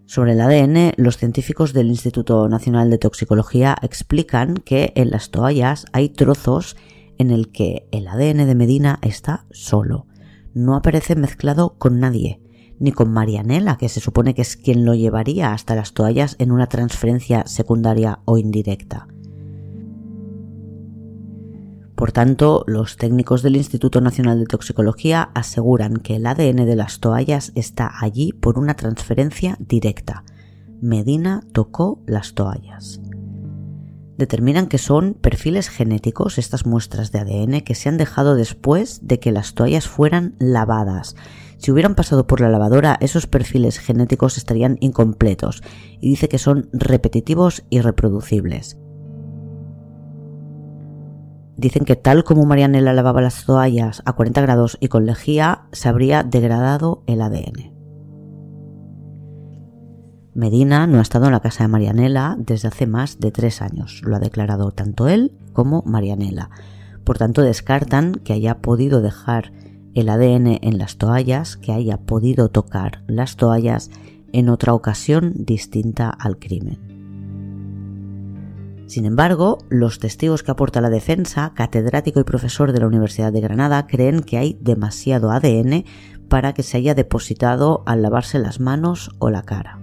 [0.05, 5.85] Sobre el ADN, los científicos del Instituto Nacional de Toxicología explican que en las toallas
[5.91, 6.77] hay trozos
[7.17, 10.07] en el que el ADN de Medina está solo.
[10.53, 12.41] No aparece mezclado con nadie,
[12.79, 16.51] ni con Marianela, que se supone que es quien lo llevaría hasta las toallas en
[16.51, 19.07] una transferencia secundaria o indirecta.
[21.97, 26.99] Por tanto, los técnicos del Instituto Nacional de Toxicología aseguran que el ADN de las
[26.99, 30.23] toallas está allí por una transferencia directa.
[30.79, 33.01] Medina tocó las toallas.
[34.15, 39.19] Determinan que son perfiles genéticos estas muestras de ADN que se han dejado después de
[39.19, 41.15] que las toallas fueran lavadas.
[41.57, 45.63] Si hubieran pasado por la lavadora, esos perfiles genéticos estarían incompletos
[45.99, 48.77] y dice que son repetitivos y reproducibles.
[51.57, 55.89] Dicen que tal como Marianela lavaba las toallas a 40 grados y con lejía, se
[55.89, 57.77] habría degradado el ADN.
[60.35, 64.01] Medina no ha estado en la casa de Marianela desde hace más de tres años.
[64.03, 66.51] Lo ha declarado tanto él como Marianela.
[67.03, 69.51] Por tanto, descartan que haya podido dejar
[70.01, 73.89] el ADN en las toallas, que haya podido tocar las toallas
[74.31, 76.79] en otra ocasión distinta al crimen.
[78.87, 83.41] Sin embargo, los testigos que aporta la defensa, catedrático y profesor de la Universidad de
[83.41, 85.83] Granada, creen que hay demasiado ADN
[86.29, 89.79] para que se haya depositado al lavarse las manos o la cara.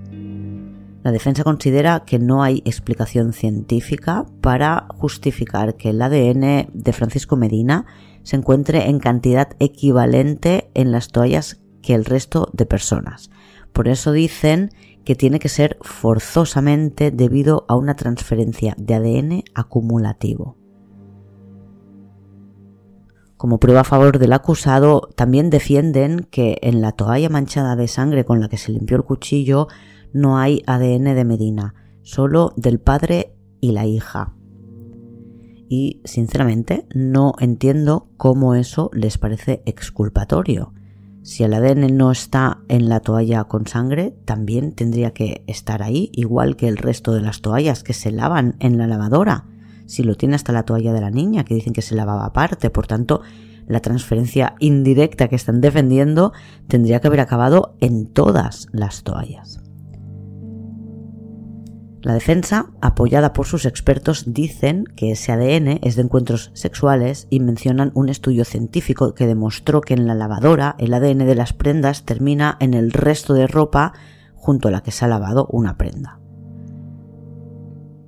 [1.02, 7.36] La defensa considera que no hay explicación científica para justificar que el ADN de Francisco
[7.36, 7.84] Medina
[8.24, 13.30] se encuentre en cantidad equivalente en las toallas que el resto de personas.
[13.72, 14.70] Por eso dicen
[15.04, 20.56] que tiene que ser forzosamente debido a una transferencia de ADN acumulativo.
[23.36, 28.24] Como prueba a favor del acusado, también defienden que en la toalla manchada de sangre
[28.24, 29.68] con la que se limpió el cuchillo
[30.12, 34.33] no hay ADN de Medina, solo del padre y la hija.
[35.76, 40.72] Y sinceramente no entiendo cómo eso les parece exculpatorio.
[41.22, 46.10] Si el ADN no está en la toalla con sangre, también tendría que estar ahí,
[46.12, 49.46] igual que el resto de las toallas que se lavan en la lavadora.
[49.86, 52.70] Si lo tiene hasta la toalla de la niña, que dicen que se lavaba aparte,
[52.70, 53.22] por tanto,
[53.66, 56.32] la transferencia indirecta que están defendiendo
[56.68, 59.60] tendría que haber acabado en todas las toallas.
[62.04, 67.40] La defensa, apoyada por sus expertos, dicen que ese ADN es de encuentros sexuales y
[67.40, 72.04] mencionan un estudio científico que demostró que en la lavadora el ADN de las prendas
[72.04, 73.94] termina en el resto de ropa
[74.34, 76.20] junto a la que se ha lavado una prenda.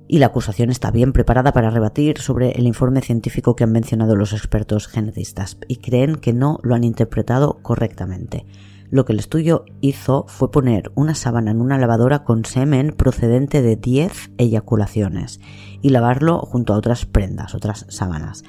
[0.07, 4.15] Y la acusación está bien preparada para rebatir sobre el informe científico que han mencionado
[4.15, 8.45] los expertos genetistas y creen que no lo han interpretado correctamente.
[8.89, 13.61] Lo que el estudio hizo fue poner una sábana en una lavadora con semen procedente
[13.61, 15.41] de 10 eyaculaciones
[15.81, 18.43] y lavarlo junto a otras prendas, otras sábanas.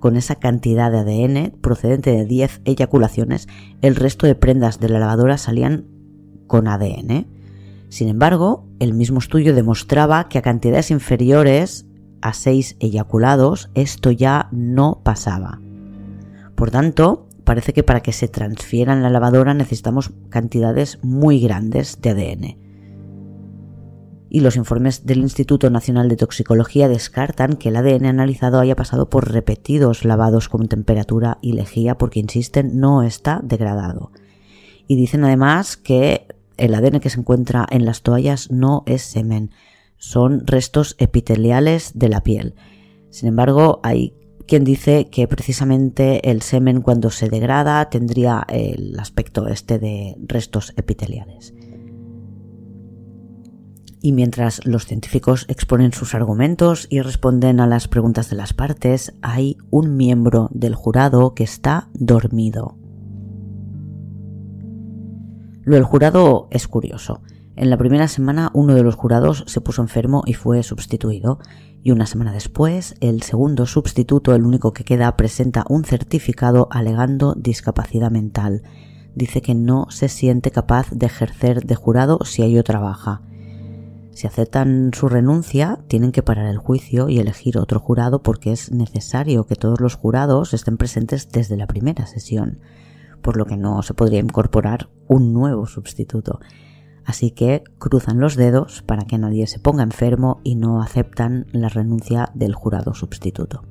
[0.00, 3.48] Con esa cantidad de ADN procedente de 10 eyaculaciones,
[3.82, 5.86] el resto de prendas de la lavadora salían
[6.48, 7.28] con ADN.
[7.88, 11.86] Sin embargo, el mismo estudio demostraba que a cantidades inferiores
[12.20, 15.60] a 6 eyaculados esto ya no pasaba.
[16.56, 22.00] Por tanto, parece que para que se transfiera en la lavadora necesitamos cantidades muy grandes
[22.00, 22.64] de ADN.
[24.30, 29.08] y los informes del Instituto Nacional de Toxicología descartan que el ADN analizado haya pasado
[29.08, 34.10] por repetidos lavados con temperatura y lejía porque, insisten, no está degradado.
[34.88, 36.26] Y dicen además que
[36.56, 39.52] el ADN que se encuentra en las toallas no es semen,
[39.98, 42.56] son restos epiteliales de la piel.
[43.10, 44.14] Sin embargo, hay
[44.46, 50.72] quien dice que precisamente el semen cuando se degrada tendría el aspecto este de restos
[50.76, 51.54] epiteliales.
[54.00, 59.14] Y mientras los científicos exponen sus argumentos y responden a las preguntas de las partes,
[59.22, 62.76] hay un miembro del jurado que está dormido.
[65.62, 67.22] Lo del jurado es curioso.
[67.56, 71.38] En la primera semana uno de los jurados se puso enfermo y fue sustituido,
[71.84, 77.34] y una semana después el segundo sustituto, el único que queda, presenta un certificado alegando
[77.34, 78.62] discapacidad mental.
[79.14, 83.22] Dice que no se siente capaz de ejercer de jurado si ello trabaja.
[84.10, 88.72] Si aceptan su renuncia, tienen que parar el juicio y elegir otro jurado porque es
[88.72, 92.60] necesario que todos los jurados estén presentes desde la primera sesión
[93.24, 96.38] por lo que no se podría incorporar un nuevo sustituto.
[97.04, 101.68] Así que cruzan los dedos para que nadie se ponga enfermo y no aceptan la
[101.68, 103.62] renuncia del jurado sustituto.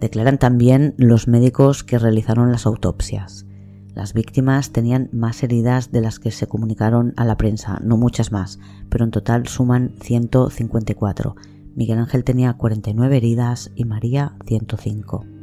[0.00, 3.46] Declaran también los médicos que realizaron las autopsias.
[3.94, 8.32] Las víctimas tenían más heridas de las que se comunicaron a la prensa, no muchas
[8.32, 8.58] más,
[8.88, 11.36] pero en total suman 154.
[11.74, 15.39] Miguel Ángel tenía 49 heridas y María 105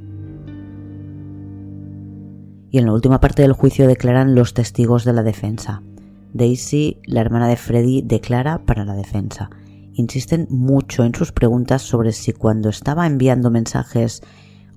[2.70, 5.82] y en la última parte del juicio declaran los testigos de la defensa.
[6.34, 9.50] Daisy, la hermana de Freddy, declara para la defensa.
[9.94, 14.22] Insisten mucho en sus preguntas sobre si cuando estaba enviando mensajes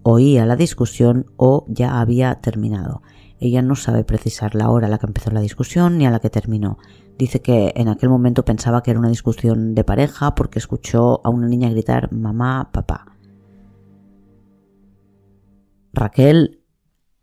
[0.02, 3.02] oía la discusión o ya había terminado.
[3.38, 6.20] Ella no sabe precisar la hora a la que empezó la discusión ni a la
[6.20, 6.78] que terminó.
[7.18, 11.30] Dice que en aquel momento pensaba que era una discusión de pareja porque escuchó a
[11.30, 13.16] una niña gritar mamá, papá.
[15.92, 16.59] Raquel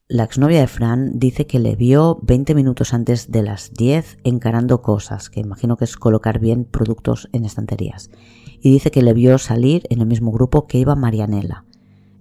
[0.09, 4.81] la exnovia de Fran dice que le vio 20 minutos antes de las 10 encarando
[4.81, 8.09] cosas, que imagino que es colocar bien productos en estanterías,
[8.61, 11.65] y dice que le vio salir en el mismo grupo que iba Marianela.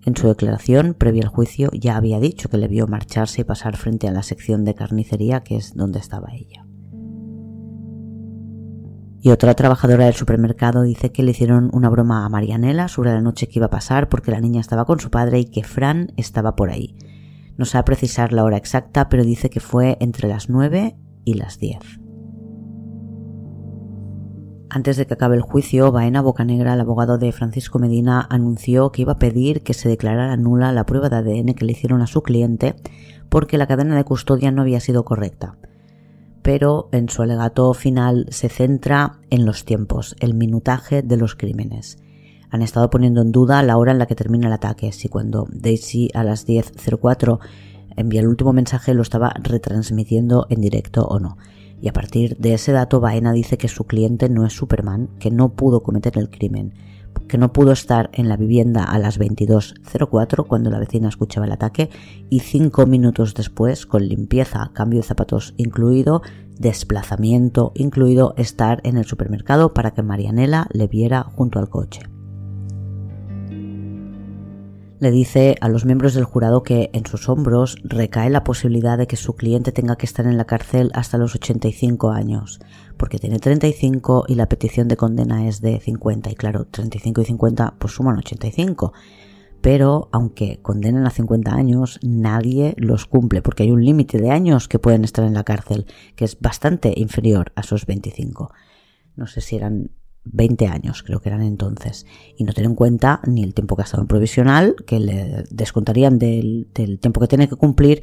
[0.05, 3.77] En su declaración, previa al juicio, ya había dicho que le vio marcharse y pasar
[3.77, 6.67] frente a la sección de carnicería, que es donde estaba ella.
[9.21, 13.21] Y otra trabajadora del supermercado dice que le hicieron una broma a Marianela sobre la
[13.21, 16.13] noche que iba a pasar porque la niña estaba con su padre y que Fran
[16.17, 16.97] estaba por ahí
[17.57, 21.59] no sabe precisar la hora exacta, pero dice que fue entre las 9 y las
[21.59, 21.79] 10.
[24.69, 29.03] Antes de que acabe el juicio, Baena Bocanegra, el abogado de Francisco Medina, anunció que
[29.03, 32.07] iba a pedir que se declarara nula la prueba de ADN que le hicieron a
[32.07, 32.75] su cliente
[33.29, 35.57] porque la cadena de custodia no había sido correcta.
[36.43, 41.99] Pero en su alegato final se centra en los tiempos, el minutaje de los crímenes
[42.51, 45.47] han estado poniendo en duda la hora en la que termina el ataque, si cuando
[45.51, 47.39] Daisy a las 10.04
[47.97, 51.37] envía el último mensaje lo estaba retransmitiendo en directo o no.
[51.81, 55.31] Y a partir de ese dato, Baena dice que su cliente no es Superman, que
[55.31, 56.73] no pudo cometer el crimen,
[57.29, 61.53] que no pudo estar en la vivienda a las 22.04 cuando la vecina escuchaba el
[61.53, 61.91] ataque
[62.31, 66.23] y cinco minutos después, con limpieza, cambio de zapatos incluido,
[66.59, 72.16] desplazamiento incluido, estar en el supermercado para que Marianela le viera junto al coche
[74.99, 79.07] le dice a los miembros del jurado que en sus hombros recae la posibilidad de
[79.07, 82.61] que su cliente tenga que estar en la cárcel hasta los 85 años,
[82.97, 87.25] porque tiene 35 y la petición de condena es de 50, y claro, 35 y
[87.25, 88.93] 50 pues suman 85.
[89.61, 94.69] Pero aunque condenen a 50 años, nadie los cumple, porque hay un límite de años
[94.69, 98.53] que pueden estar en la cárcel, que es bastante inferior a esos 25.
[99.17, 99.91] No sé si eran
[100.27, 103.83] 20 años, creo que eran entonces, y no tener en cuenta ni el tiempo que
[103.83, 106.69] ha estado en provisional, que le descontarían del,
[107.01, 108.03] tiempo que tiene que cumplir,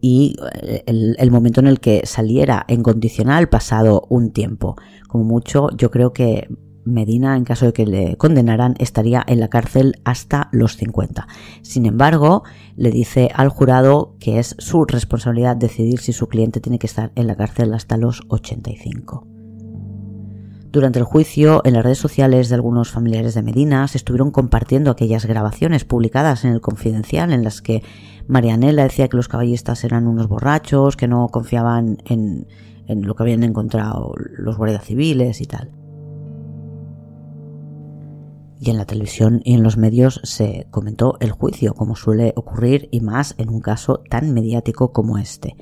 [0.00, 4.76] y eh, el, el, momento en el que saliera en condicional pasado un tiempo.
[5.08, 6.48] Como mucho, yo creo que
[6.84, 11.26] Medina, en caso de que le condenaran, estaría en la cárcel hasta los 50.
[11.62, 12.42] Sin embargo,
[12.76, 17.12] le dice al jurado que es su responsabilidad decidir si su cliente tiene que estar
[17.14, 19.31] en la cárcel hasta los 85.
[20.72, 24.90] Durante el juicio, en las redes sociales de algunos familiares de Medina se estuvieron compartiendo
[24.90, 27.82] aquellas grabaciones publicadas en el Confidencial en las que
[28.26, 32.46] Marianela decía que los caballistas eran unos borrachos, que no confiaban en,
[32.86, 35.70] en lo que habían encontrado los guardias civiles y tal.
[38.58, 42.88] Y en la televisión y en los medios se comentó el juicio, como suele ocurrir
[42.90, 45.54] y más en un caso tan mediático como este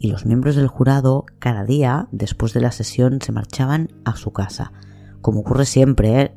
[0.00, 4.32] y los miembros del jurado cada día después de la sesión se marchaban a su
[4.32, 4.72] casa,
[5.20, 6.32] como ocurre siempre, ¿eh?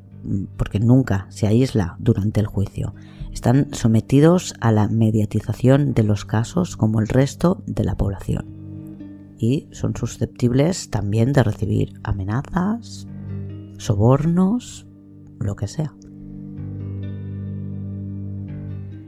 [0.57, 2.93] porque nunca se aísla durante el juicio.
[3.32, 8.45] Están sometidos a la mediatización de los casos como el resto de la población.
[9.38, 13.07] Y son susceptibles también de recibir amenazas,
[13.78, 14.86] sobornos,
[15.39, 15.95] lo que sea.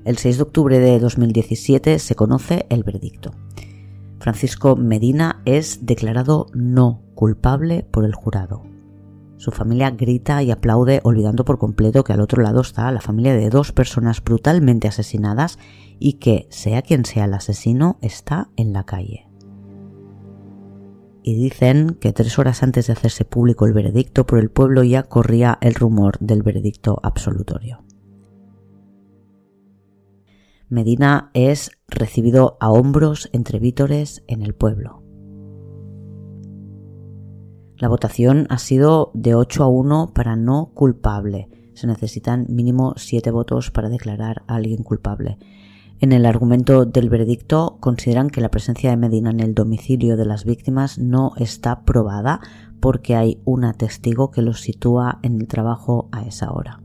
[0.06, 3.32] El 6 de octubre de 2017 se conoce el veredicto.
[4.20, 8.64] Francisco Medina es declarado no culpable por el jurado.
[9.38, 13.36] Su familia grita y aplaude olvidando por completo que al otro lado está la familia
[13.36, 15.60] de dos personas brutalmente asesinadas
[16.00, 19.28] y que, sea quien sea el asesino, está en la calle.
[21.22, 25.04] Y dicen que tres horas antes de hacerse público el veredicto por el pueblo ya
[25.04, 27.85] corría el rumor del veredicto absolutorio.
[30.68, 35.04] Medina es recibido a hombros entre vítores en el pueblo.
[37.78, 41.50] La votación ha sido de 8 a 1 para no culpable.
[41.76, 45.38] Se necesitan mínimo 7 votos para declarar a alguien culpable.
[46.00, 50.26] En el argumento del veredicto consideran que la presencia de Medina en el domicilio de
[50.26, 52.42] las víctimas no está probada
[52.80, 56.85] porque hay un testigo que los sitúa en el trabajo a esa hora.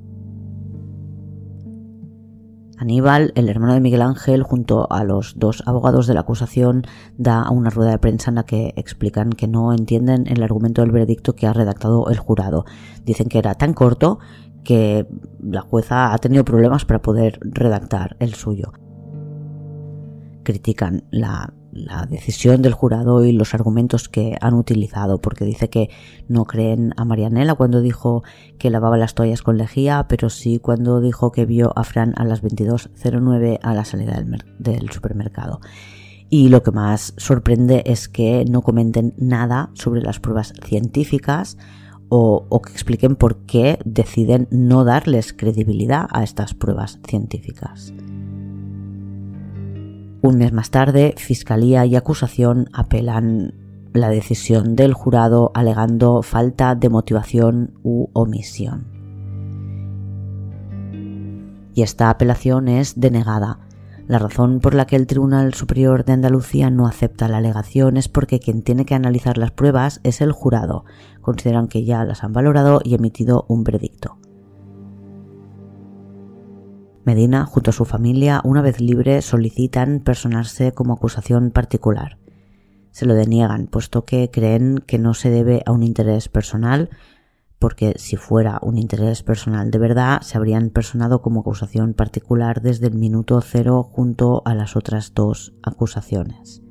[2.81, 6.87] Aníbal, el hermano de Miguel Ángel, junto a los dos abogados de la acusación,
[7.19, 10.91] da una rueda de prensa en la que explican que no entienden el argumento del
[10.91, 12.65] veredicto que ha redactado el jurado.
[13.05, 14.19] Dicen que era tan corto
[14.65, 15.07] que
[15.43, 18.73] la jueza ha tenido problemas para poder redactar el suyo.
[20.43, 25.91] Critican la la decisión del jurado y los argumentos que han utilizado, porque dice que
[26.29, 28.23] no creen a Marianela cuando dijo
[28.59, 32.25] que lavaba las toallas con lejía, pero sí cuando dijo que vio a Fran a
[32.25, 34.23] las 22.09 a la salida
[34.59, 35.61] del, supermercado.
[36.29, 41.57] Y lo que más sorprende es que no comenten nada sobre las pruebas científicas
[42.09, 47.93] o, que expliquen por qué deciden no darles credibilidad a estas pruebas científicas.
[50.23, 53.55] Un mes más tarde, Fiscalía y acusación apelan
[53.95, 58.87] la decisión del jurado alegando falta de motivación u omisión.
[61.75, 63.61] Y esta apelación es denegada.
[64.07, 68.09] La razón por la que el Tribunal Superior de Andalucía no acepta la alegación es
[68.09, 70.85] porque quien tiene que analizar las pruebas es el jurado.
[71.23, 74.20] Consideran que ya las han valorado y emitido un veredicto.
[77.05, 82.19] Medina, junto a su familia, una vez libre, solicitan personarse como acusación particular.
[82.91, 86.91] Se lo deniegan, puesto que creen que no se debe a un interés personal,
[87.59, 92.89] porque si fuera un interés personal de verdad, se habrían personado como acusación particular desde
[92.89, 96.63] el minuto cero junto a las otras dos acusaciones.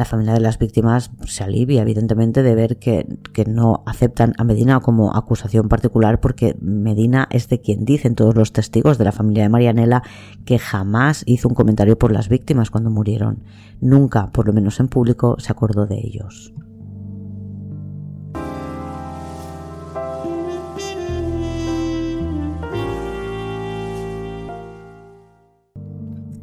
[0.00, 3.04] La familia de las víctimas se alivia, evidentemente, de ver que,
[3.46, 8.54] no aceptan a Medina como acusación particular porque Medina es de quien dicen todos los
[8.54, 10.02] testigos de la familia de Marianela
[10.46, 13.42] que jamás hizo un comentario por las víctimas cuando murieron.
[13.82, 16.54] Nunca, por lo menos en público, se acordó de ellos.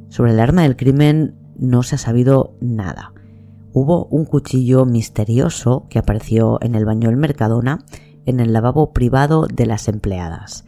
[0.09, 3.13] Sobre el arma del crimen no se ha sabido nada
[3.77, 7.85] hubo un cuchillo misterioso que apareció en el baño del Mercadona
[8.25, 10.65] en el lavabo privado de las empleadas.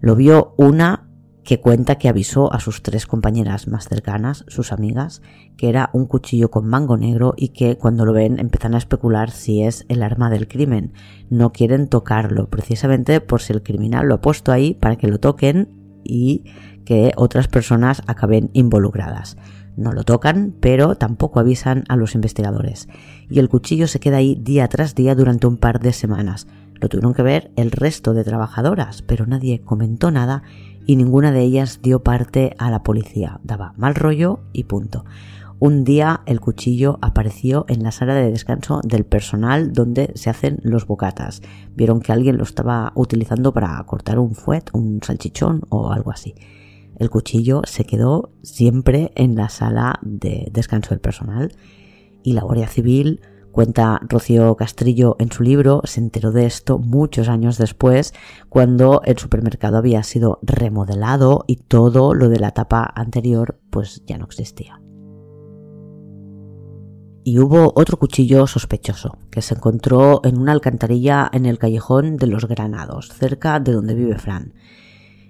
[0.00, 1.08] Lo vio una
[1.42, 5.20] que cuenta que avisó a sus tres compañeras más cercanas, sus amigas,
[5.56, 9.32] que era un cuchillo con mango negro y que cuando lo ven empiezan a especular
[9.32, 10.92] si es el arma del crimen.
[11.30, 15.18] No quieren tocarlo, precisamente por si el criminal lo ha puesto ahí para que lo
[15.18, 16.44] toquen y
[16.84, 19.36] que otras personas acaben involucradas.
[19.76, 22.88] No lo tocan, pero tampoco avisan a los investigadores.
[23.28, 26.46] Y el cuchillo se queda ahí día tras día durante un par de semanas.
[26.74, 30.42] Lo tuvieron que ver el resto de trabajadoras, pero nadie comentó nada
[30.86, 33.40] y ninguna de ellas dio parte a la policía.
[33.42, 35.04] Daba mal rollo y punto.
[35.60, 40.58] Un día el cuchillo apareció en la sala de descanso del personal donde se hacen
[40.62, 41.42] los bocatas.
[41.74, 46.34] Vieron que alguien lo estaba utilizando para cortar un fuet, un salchichón o algo así.
[46.98, 51.52] El cuchillo se quedó siempre en la sala de descanso del personal
[52.22, 53.20] y la Guardia Civil,
[53.50, 58.14] cuenta Rocío Castrillo en su libro, se enteró de esto muchos años después,
[58.48, 64.16] cuando el supermercado había sido remodelado y todo lo de la etapa anterior pues ya
[64.18, 64.80] no existía.
[67.26, 72.26] Y hubo otro cuchillo sospechoso, que se encontró en una alcantarilla en el callejón de
[72.26, 74.52] los Granados, cerca de donde vive Fran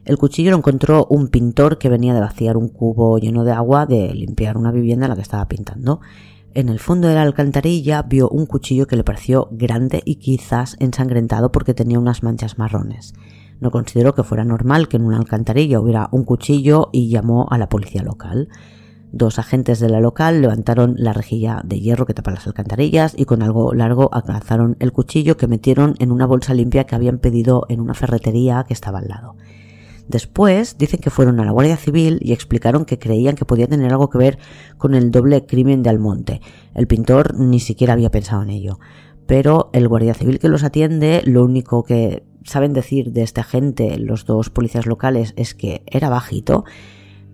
[0.04, 3.86] El cuchillo lo encontró un pintor que venía de vaciar un cubo lleno de agua
[3.86, 6.00] de limpiar una vivienda en la que estaba pintando.
[6.52, 10.76] En el fondo de la alcantarilla vio un cuchillo que le pareció grande y quizás
[10.78, 13.14] ensangrentado porque tenía unas manchas marrones.
[13.60, 17.56] No consideró que fuera normal que en una alcantarilla hubiera un cuchillo y llamó a
[17.56, 18.50] la policía local.
[19.10, 23.24] Dos agentes de la local levantaron la rejilla de hierro que tapa las alcantarillas y
[23.24, 27.64] con algo largo alcanzaron el cuchillo que metieron en una bolsa limpia que habían pedido
[27.70, 29.36] en una ferretería que estaba al lado.
[30.08, 33.90] Después dicen que fueron a la Guardia Civil y explicaron que creían que podía tener
[33.90, 34.38] algo que ver
[34.76, 36.40] con el doble crimen de Almonte.
[36.74, 38.78] El pintor ni siquiera había pensado en ello.
[39.26, 43.98] Pero el Guardia Civil que los atiende, lo único que saben decir de este agente,
[43.98, 46.64] los dos policías locales, es que era bajito.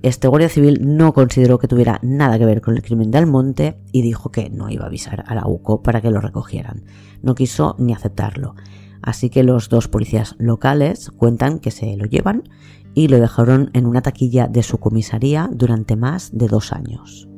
[0.02, 3.78] Este Guardia Civil no consideró que tuviera nada que ver con el crimen de Almonte
[3.92, 6.84] y dijo que no iba a avisar a la UCO para que lo recogieran.
[7.22, 8.54] No quiso ni aceptarlo.
[9.02, 12.44] Así que los dos policías locales cuentan que se lo llevan
[12.94, 17.28] y lo dejaron en una taquilla de su comisaría durante más de dos años.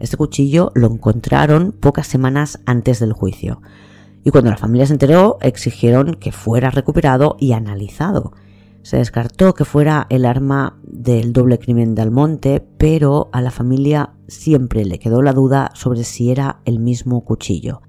[0.00, 3.62] Este cuchillo lo encontraron pocas semanas antes del juicio
[4.24, 8.32] y cuando la familia se enteró exigieron que fuera recuperado y analizado.
[8.82, 14.14] Se descartó que fuera el arma del doble crimen de Almonte, pero a la familia
[14.26, 17.82] siempre le quedó la duda sobre si era el mismo cuchillo.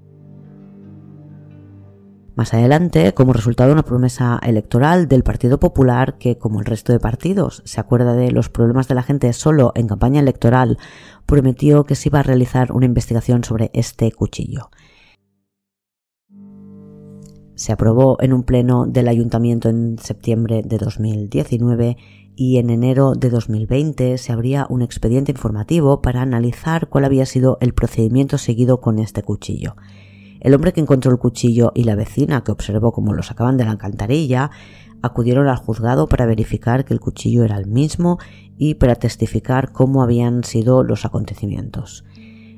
[2.34, 6.92] Más adelante, como resultado de una promesa electoral del Partido Popular que, como el resto
[6.92, 10.78] de partidos, se acuerda de los problemas de la gente solo en campaña electoral,
[11.26, 14.70] prometió que se iba a realizar una investigación sobre este cuchillo.
[17.54, 21.96] Se aprobó en un pleno del ayuntamiento en septiembre de 2019
[22.34, 27.58] y en enero de 2020 se abría un expediente informativo para analizar cuál había sido
[27.60, 29.76] el procedimiento seguido con este cuchillo.
[30.44, 33.64] El hombre que encontró el cuchillo y la vecina que observó cómo lo sacaban de
[33.64, 34.50] la alcantarilla
[35.00, 38.18] acudieron al juzgado para verificar que el cuchillo era el mismo
[38.58, 42.04] y para testificar cómo habían sido los acontecimientos.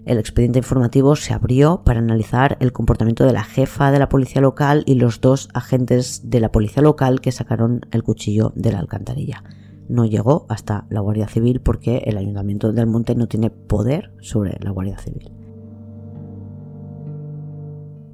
[0.05, 4.43] El expediente informativo se abrió para analizar el comportamiento de la jefa de la policía
[4.43, 8.81] local y los dos agentes de la policía local que sacaron el cuchillo de la
[8.81, 9.45] alcantarilla.
[9.89, 14.59] No llegó hasta la Guardia Civil porque el Ayuntamiento del Monte no tiene poder sobre
[14.61, 15.36] la Guardia Civil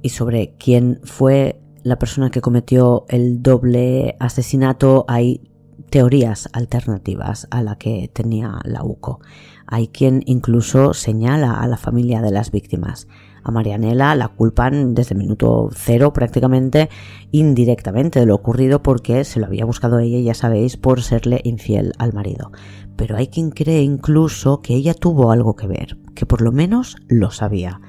[0.03, 5.41] y sobre quién fue la persona que cometió el doble asesinato hay
[5.89, 9.19] teorías alternativas a la que tenía la UCO.
[9.65, 13.07] Hay quien incluso señala a la familia de las víctimas.
[13.43, 16.89] A Marianela la culpan desde minuto cero prácticamente
[17.31, 21.93] indirectamente de lo ocurrido porque se lo había buscado ella, ya sabéis, por serle infiel
[21.97, 22.51] al marido.
[22.95, 26.95] Pero hay quien cree incluso que ella tuvo algo que ver, que por lo menos
[27.07, 27.81] lo sabía.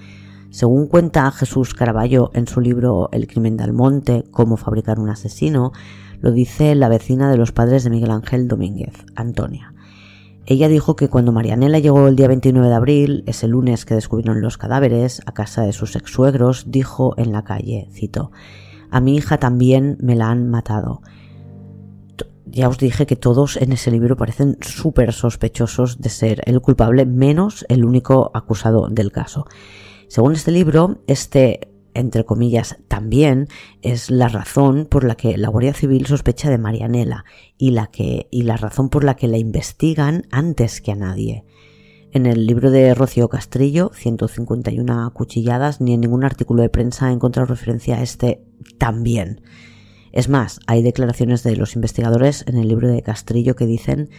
[0.55, 5.73] Según cuenta Jesús Caraballo en su libro El crimen del monte, cómo fabricar un asesino,
[6.21, 9.75] lo dice la vecina de los padres de Miguel Ángel Domínguez, Antonia.
[10.47, 14.43] Ella dijo que cuando Marianela llegó el día 29 de abril, ese lunes que descubrieron
[14.43, 18.31] los cadáveres, a casa de sus ex-suegros, dijo en la calle, cito,
[18.93, 21.03] A mi hija también me la han matado.
[22.47, 27.07] Ya os dije que todos en ese libro parecen súper sospechosos de ser el culpable,
[27.07, 29.47] menos el único acusado del caso.
[30.15, 33.49] Según este libro, este entre comillas, también
[33.83, 37.25] es la razón por la que la Guardia Civil sospecha de Marianela
[37.59, 41.45] y la, que, y la razón por la que la investigan antes que a nadie.
[42.13, 47.45] En el libro de Rocío Castrillo, 151 cuchilladas, ni en ningún artículo de prensa he
[47.45, 48.45] referencia a este
[48.79, 49.41] también.
[50.13, 54.11] Es más, hay declaraciones de los investigadores en el libro de Castrillo que dicen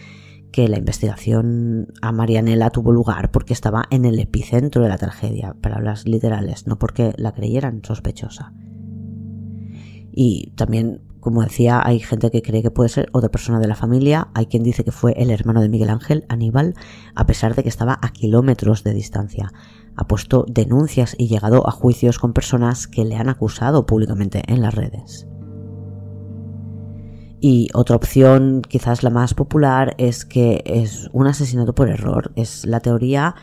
[0.56, 5.54] que la investigación a Marianela tuvo lugar porque estaba en el epicentro de la tragedia,
[5.60, 8.54] palabras literales, no porque la creyeran sospechosa.
[10.12, 13.74] Y también, como decía, hay gente que cree que puede ser otra persona de la
[13.74, 16.72] familia, hay quien dice que fue el hermano de Miguel Ángel, Aníbal,
[17.14, 19.52] a pesar de que estaba a kilómetros de distancia.
[19.94, 24.62] Ha puesto denuncias y llegado a juicios con personas que le han acusado públicamente en
[24.62, 25.28] las redes.
[27.40, 32.32] Y otra opción, quizás la más popular, es que es un asesinato por error.
[32.34, 33.34] Es la teoría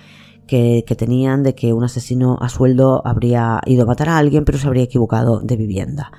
[0.47, 4.57] que, tenían de que un asesino a sueldo habría ido a matar a alguien, pero
[4.57, 6.11] se habría equivocado de vivienda.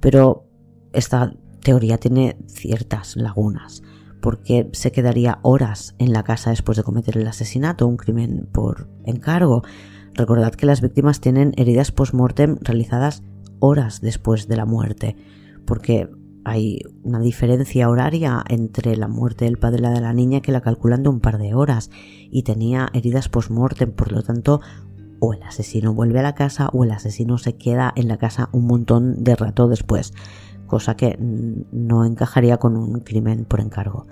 [0.00, 0.46] Pero
[0.92, 3.82] esta teoría tiene ciertas lagunas,
[4.20, 8.88] porque se quedaría horas en la casa después de cometer el asesinato, un crimen por
[9.04, 9.62] encargo.
[10.12, 13.22] Recordad que las víctimas tienen heridas post-mortem realizadas
[13.58, 15.16] horas después de la muerte,
[15.66, 16.10] porque
[16.44, 20.52] hay una diferencia horaria entre la muerte del padre y la de la niña que
[20.52, 21.90] la calculan de un par de horas
[22.30, 24.60] y tenía heridas post-mortem, por lo tanto,
[25.20, 28.50] o el asesino vuelve a la casa o el asesino se queda en la casa
[28.52, 30.12] un montón de rato después.
[30.66, 34.06] cosa que no encajaría con un crimen por encargo.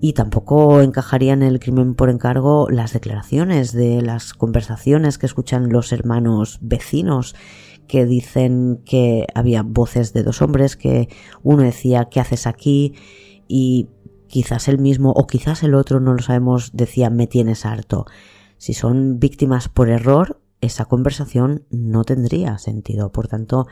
[0.00, 5.70] Y tampoco encajaría en el crimen por encargo las declaraciones de las conversaciones que escuchan
[5.70, 7.34] los hermanos vecinos
[7.90, 11.08] que dicen que había voces de dos hombres, que
[11.42, 12.94] uno decía ¿qué haces aquí?
[13.52, 13.88] y
[14.28, 18.06] quizás el mismo o quizás el otro, no lo sabemos, decía me tienes harto.
[18.58, 23.10] Si son víctimas por error, esa conversación no tendría sentido.
[23.10, 23.66] Por tanto,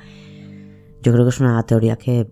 [1.01, 2.29] yo creo que es una teoría que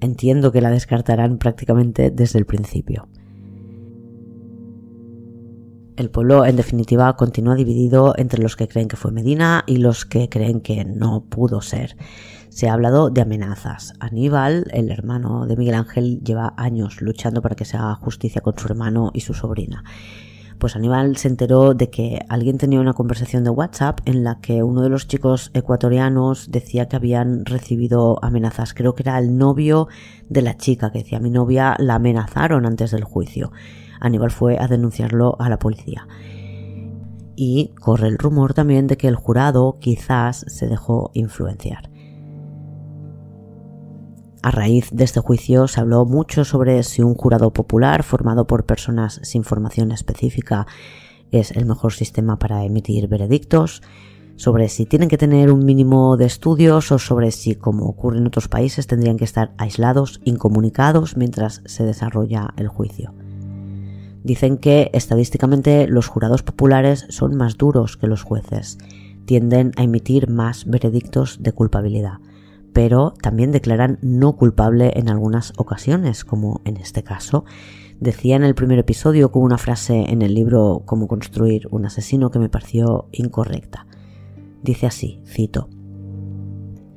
[0.00, 3.08] entiendo que la descartarán prácticamente desde el principio.
[5.96, 10.04] El pueblo, en definitiva, continúa dividido entre los que creen que fue Medina y los
[10.04, 11.96] que creen que no pudo ser.
[12.48, 13.92] Se ha hablado de amenazas.
[14.00, 18.58] Aníbal, el hermano de Miguel Ángel, lleva años luchando para que se haga justicia con
[18.58, 19.84] su hermano y su sobrina.
[20.58, 24.64] Pues Aníbal se enteró de que alguien tenía una conversación de WhatsApp en la que
[24.64, 28.74] uno de los chicos ecuatorianos decía que habían recibido amenazas.
[28.74, 29.86] Creo que era el novio
[30.28, 33.52] de la chica que decía mi novia la amenazaron antes del juicio.
[34.04, 36.06] Aníbal fue a denunciarlo a la policía.
[37.36, 41.90] Y corre el rumor también de que el jurado quizás se dejó influenciar.
[44.42, 48.66] A raíz de este juicio se habló mucho sobre si un jurado popular formado por
[48.66, 50.66] personas sin formación específica
[51.30, 53.82] es el mejor sistema para emitir veredictos,
[54.36, 58.26] sobre si tienen que tener un mínimo de estudios o sobre si, como ocurre en
[58.26, 63.14] otros países, tendrían que estar aislados, incomunicados mientras se desarrolla el juicio.
[64.24, 68.78] Dicen que estadísticamente los jurados populares son más duros que los jueces,
[69.26, 72.14] tienden a emitir más veredictos de culpabilidad,
[72.72, 77.44] pero también declaran no culpable en algunas ocasiones, como en este caso.
[78.00, 82.30] Decía en el primer episodio con una frase en el libro Cómo construir un asesino
[82.30, 83.86] que me pareció incorrecta.
[84.62, 85.68] Dice así, cito,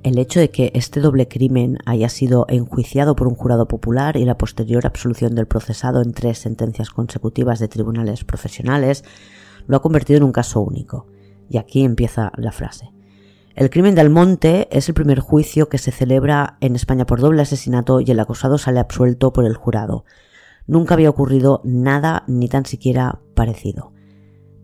[0.07, 4.25] el hecho de que este doble crimen haya sido enjuiciado por un jurado popular y
[4.25, 9.03] la posterior absolución del procesado en tres sentencias consecutivas de tribunales profesionales
[9.67, 11.07] lo ha convertido en un caso único.
[11.49, 12.91] Y aquí empieza la frase.
[13.55, 17.41] El crimen de Almonte es el primer juicio que se celebra en España por doble
[17.41, 20.05] asesinato y el acusado sale absuelto por el jurado.
[20.67, 23.93] Nunca había ocurrido nada ni tan siquiera parecido.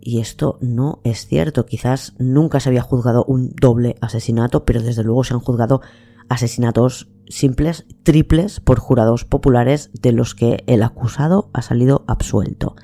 [0.06, 1.66] Y esto no es cierto.
[1.66, 5.82] Quizás nunca se había juzgado un doble asesinato, pero desde luego se han juzgado
[6.28, 12.76] asesinatos simples, triples, por jurados populares de los que el acusado ha salido absuelto.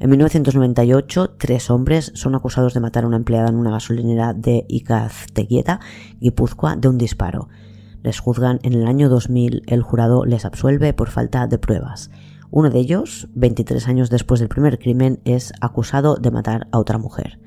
[0.00, 4.64] En 1998, tres hombres son acusados de matar a una empleada en una gasolinera de
[4.66, 5.80] Icazteguieta,
[6.18, 7.48] Guipúzcoa, de un disparo.
[8.02, 12.10] Les juzgan en el año 2000, el jurado les absuelve por falta de pruebas.
[12.56, 16.98] Uno de ellos, 23 años después del primer crimen, es acusado de matar a otra
[16.98, 17.40] mujer.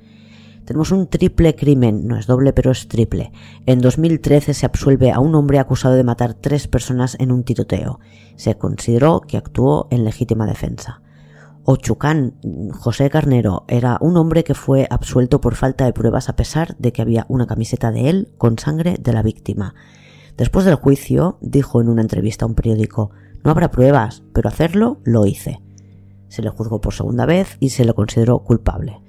[0.66, 3.32] Tenemos un triple crimen, no es doble pero es triple.
[3.66, 8.02] En 2013 se absuelve a un hombre acusado de matar tres personas en un tiroteo.
[8.36, 11.02] Se consideró que actuó en legítima defensa.
[11.64, 12.34] Ochucán
[12.74, 16.92] José Carnero era un hombre que fue absuelto por falta de pruebas a pesar de
[16.92, 19.74] que había una camiseta de él con sangre de la víctima.
[20.36, 23.12] Después del juicio, dijo en una entrevista a un periódico,
[23.44, 25.62] no habrá pruebas, pero hacerlo lo hice.
[26.28, 29.02] Se le juzgó por segunda vez y se le consideró culpable.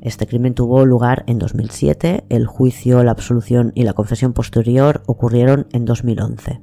[0.00, 5.66] Este crimen tuvo lugar en 2007, el juicio, la absolución y la confesión posterior ocurrieron
[5.72, 6.60] en 2011.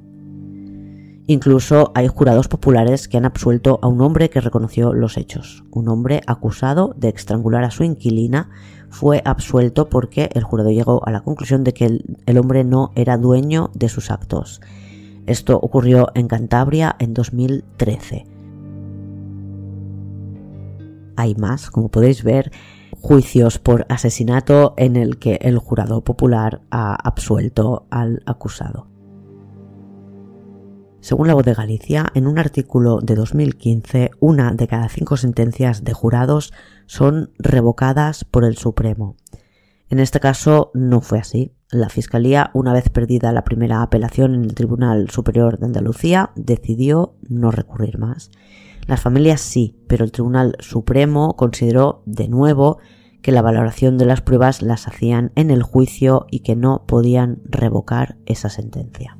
[1.26, 5.64] Incluso hay jurados populares que han absuelto a un hombre que reconoció los hechos.
[5.70, 8.50] Un hombre acusado de estrangular a su inquilina
[8.90, 12.92] fue absuelto porque el jurado llegó a la conclusión de que el, el hombre no
[12.94, 14.60] era dueño de sus actos.
[15.26, 18.26] Esto ocurrió en Cantabria en 2013.
[21.16, 22.52] Hay más, como podéis ver,
[23.00, 28.88] juicios por asesinato en el que el jurado popular ha absuelto al acusado.
[31.00, 35.84] Según la voz de Galicia, en un artículo de 2015, una de cada cinco sentencias
[35.84, 36.52] de jurados
[36.86, 39.16] son revocadas por el Supremo.
[39.90, 41.52] En este caso no fue así.
[41.70, 47.16] La Fiscalía, una vez perdida la primera apelación en el Tribunal Superior de Andalucía, decidió
[47.28, 48.30] no recurrir más.
[48.86, 52.78] Las familias sí, pero el Tribunal Supremo consideró de nuevo
[53.22, 57.40] que la valoración de las pruebas las hacían en el juicio y que no podían
[57.44, 59.18] revocar esa sentencia.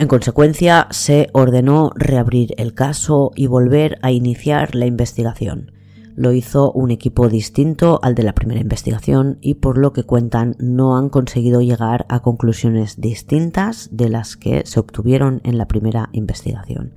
[0.00, 5.72] En consecuencia, se ordenó reabrir el caso y volver a iniciar la investigación
[6.18, 10.56] lo hizo un equipo distinto al de la primera investigación y por lo que cuentan
[10.58, 16.08] no han conseguido llegar a conclusiones distintas de las que se obtuvieron en la primera
[16.12, 16.92] investigación.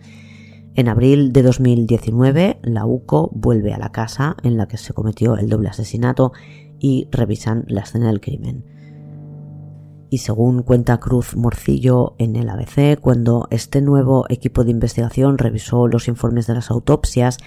[0.74, 5.38] En abril de 2019, la UCO vuelve a la casa en la que se cometió
[5.38, 6.32] el doble asesinato
[6.80, 8.66] y revisan la escena del crimen.
[10.14, 15.88] Y según cuenta Cruz Morcillo en el ABC, cuando este nuevo equipo de investigación revisó
[15.88, 17.38] los informes de las autopsias,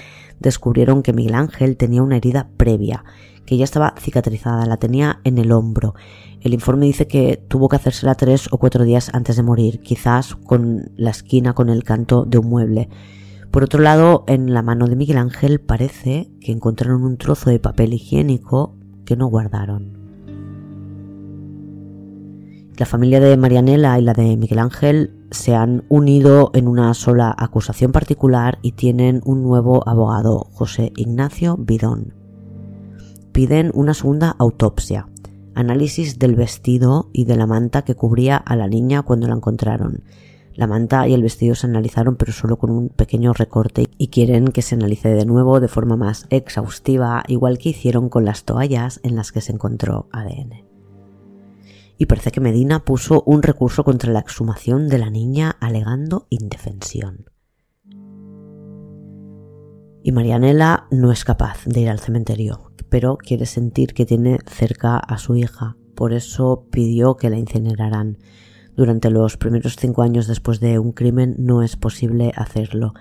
[0.41, 3.05] descubrieron que Miguel Ángel tenía una herida previa,
[3.45, 5.95] que ya estaba cicatrizada, la tenía en el hombro.
[6.41, 10.35] El informe dice que tuvo que hacérsela tres o cuatro días antes de morir, quizás
[10.35, 12.89] con la esquina con el canto de un mueble.
[13.51, 17.61] Por otro lado, en la mano de Miguel Ángel parece que encontraron un trozo de
[17.61, 20.04] papel higiénico que no guardaron.
[22.77, 27.33] La familia de Marianela y la de Miguel Ángel se han unido en una sola
[27.39, 32.15] acusación particular y tienen un nuevo abogado, José Ignacio Bidón.
[33.31, 35.07] Piden una segunda autopsia,
[35.55, 40.03] análisis del vestido y de la manta que cubría a la niña cuando la encontraron.
[40.57, 44.49] La manta y el vestido se analizaron pero solo con un pequeño recorte y quieren
[44.49, 48.99] que se analice de nuevo de forma más exhaustiva, igual que hicieron con las toallas
[49.05, 50.64] en las que se encontró ADN
[51.99, 57.27] y parece que Medina puso un recurso contra la exhumación de la niña alegando indefensión.
[60.03, 64.99] Y Marianela no es capaz de ir al cementerio, pero quiere sentir que tiene cerca
[64.99, 68.19] a su hija, por eso pidió que la incineraran.
[68.77, 72.93] Durante los primeros cinco años después de un crimen no es posible hacerlo,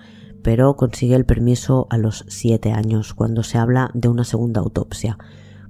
[0.42, 5.18] pero consigue el permiso a los siete años, cuando se habla de una segunda autopsia,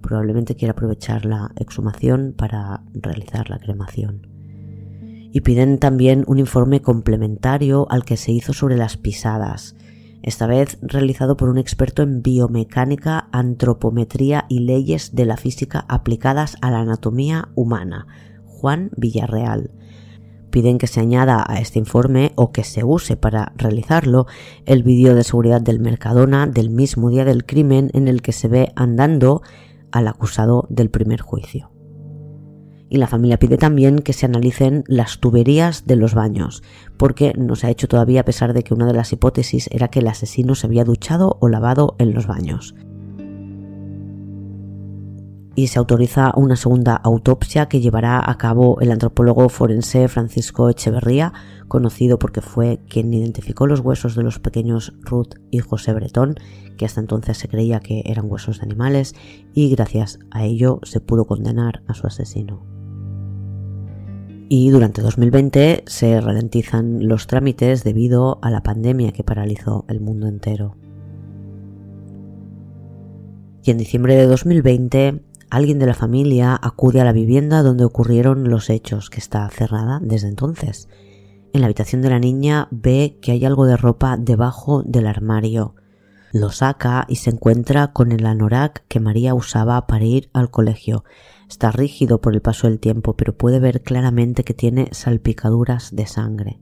[0.04, 4.28] Probablemente quiera aprovechar la exhumación para realizar la cremación.
[5.32, 9.76] Y piden también un informe complementario al que se hizo sobre las pisadas,
[10.20, 16.58] esta vez realizado por un experto en biomecánica, antropometría y leyes de la física aplicadas
[16.60, 18.06] a la anatomía humana,
[18.44, 19.70] Juan Villarreal.
[20.50, 24.26] Piden que se añada a este informe o que se use para realizarlo
[24.66, 28.48] el vídeo de seguridad del Mercadona del mismo día del crimen en el que se
[28.48, 29.40] ve andando
[29.94, 31.70] al acusado del primer juicio.
[32.90, 36.62] Y la familia pide también que se analicen las tuberías de los baños,
[36.96, 39.88] porque no se ha hecho todavía a pesar de que una de las hipótesis era
[39.88, 42.74] que el asesino se había duchado o lavado en los baños
[45.56, 51.32] y se autoriza una segunda autopsia que llevará a cabo el antropólogo forense Francisco Echeverría,
[51.68, 56.36] conocido porque fue quien identificó los huesos de los pequeños Ruth y José Bretón,
[56.76, 59.14] que hasta entonces se creía que eran huesos de animales,
[59.52, 62.64] y gracias a ello se pudo condenar a su asesino.
[64.48, 70.26] Y durante 2020 se ralentizan los trámites debido a la pandemia que paralizó el mundo
[70.26, 70.76] entero.
[73.62, 78.50] Y en diciembre de 2020 alguien de la familia acude a la vivienda donde ocurrieron
[78.50, 80.88] los hechos, que está cerrada desde entonces.
[81.52, 85.76] En la habitación de la niña ve que hay algo de ropa debajo del armario.
[86.34, 91.04] Lo saca y se encuentra con el anorak que María usaba para ir al colegio.
[91.48, 96.06] Está rígido por el paso del tiempo, pero puede ver claramente que tiene salpicaduras de
[96.06, 96.60] sangre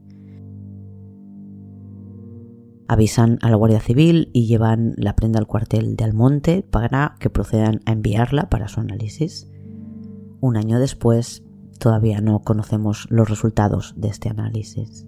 [2.93, 7.31] avisan a la Guardia Civil y llevan la prenda al cuartel de Almonte para que
[7.31, 9.49] procedan a enviarla para su análisis.
[10.41, 11.43] Un año después,
[11.79, 15.07] todavía no conocemos los resultados de este análisis.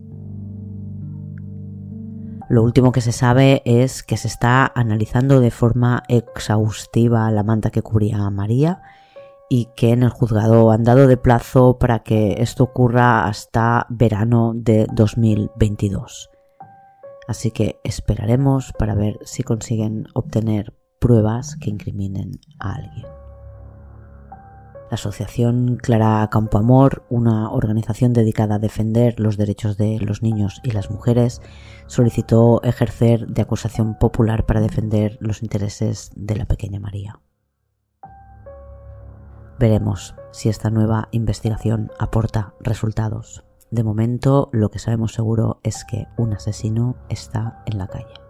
[2.49, 7.71] Lo último que se sabe es que se está analizando de forma exhaustiva la manta
[7.71, 8.83] que cubría a María
[9.49, 14.53] y que en el juzgado han dado de plazo para que esto ocurra hasta verano
[14.55, 16.31] de 2022.
[17.27, 23.24] Así que esperaremos para ver si consiguen obtener pruebas que incriminen a alguien.
[24.95, 30.61] La Asociación Clara Campo Amor, una organización dedicada a defender los derechos de los niños
[30.63, 31.43] y las mujeres,
[31.89, 37.19] solicitó ejercer de acusación popular para defender los intereses de la pequeña María.
[39.59, 43.45] Veremos si esta nueva investigación aporta resultados.
[43.73, 48.24] De momento lo que sabemos seguro es que un asesino está en la calle.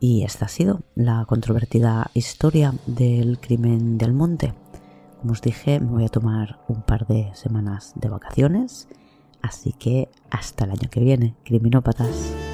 [0.00, 4.54] Y esta ha sido la controvertida historia del crimen del monte.
[5.20, 8.88] Como os dije, me voy a tomar un par de semanas de vacaciones,
[9.42, 12.49] así que hasta el año que viene, criminópatas.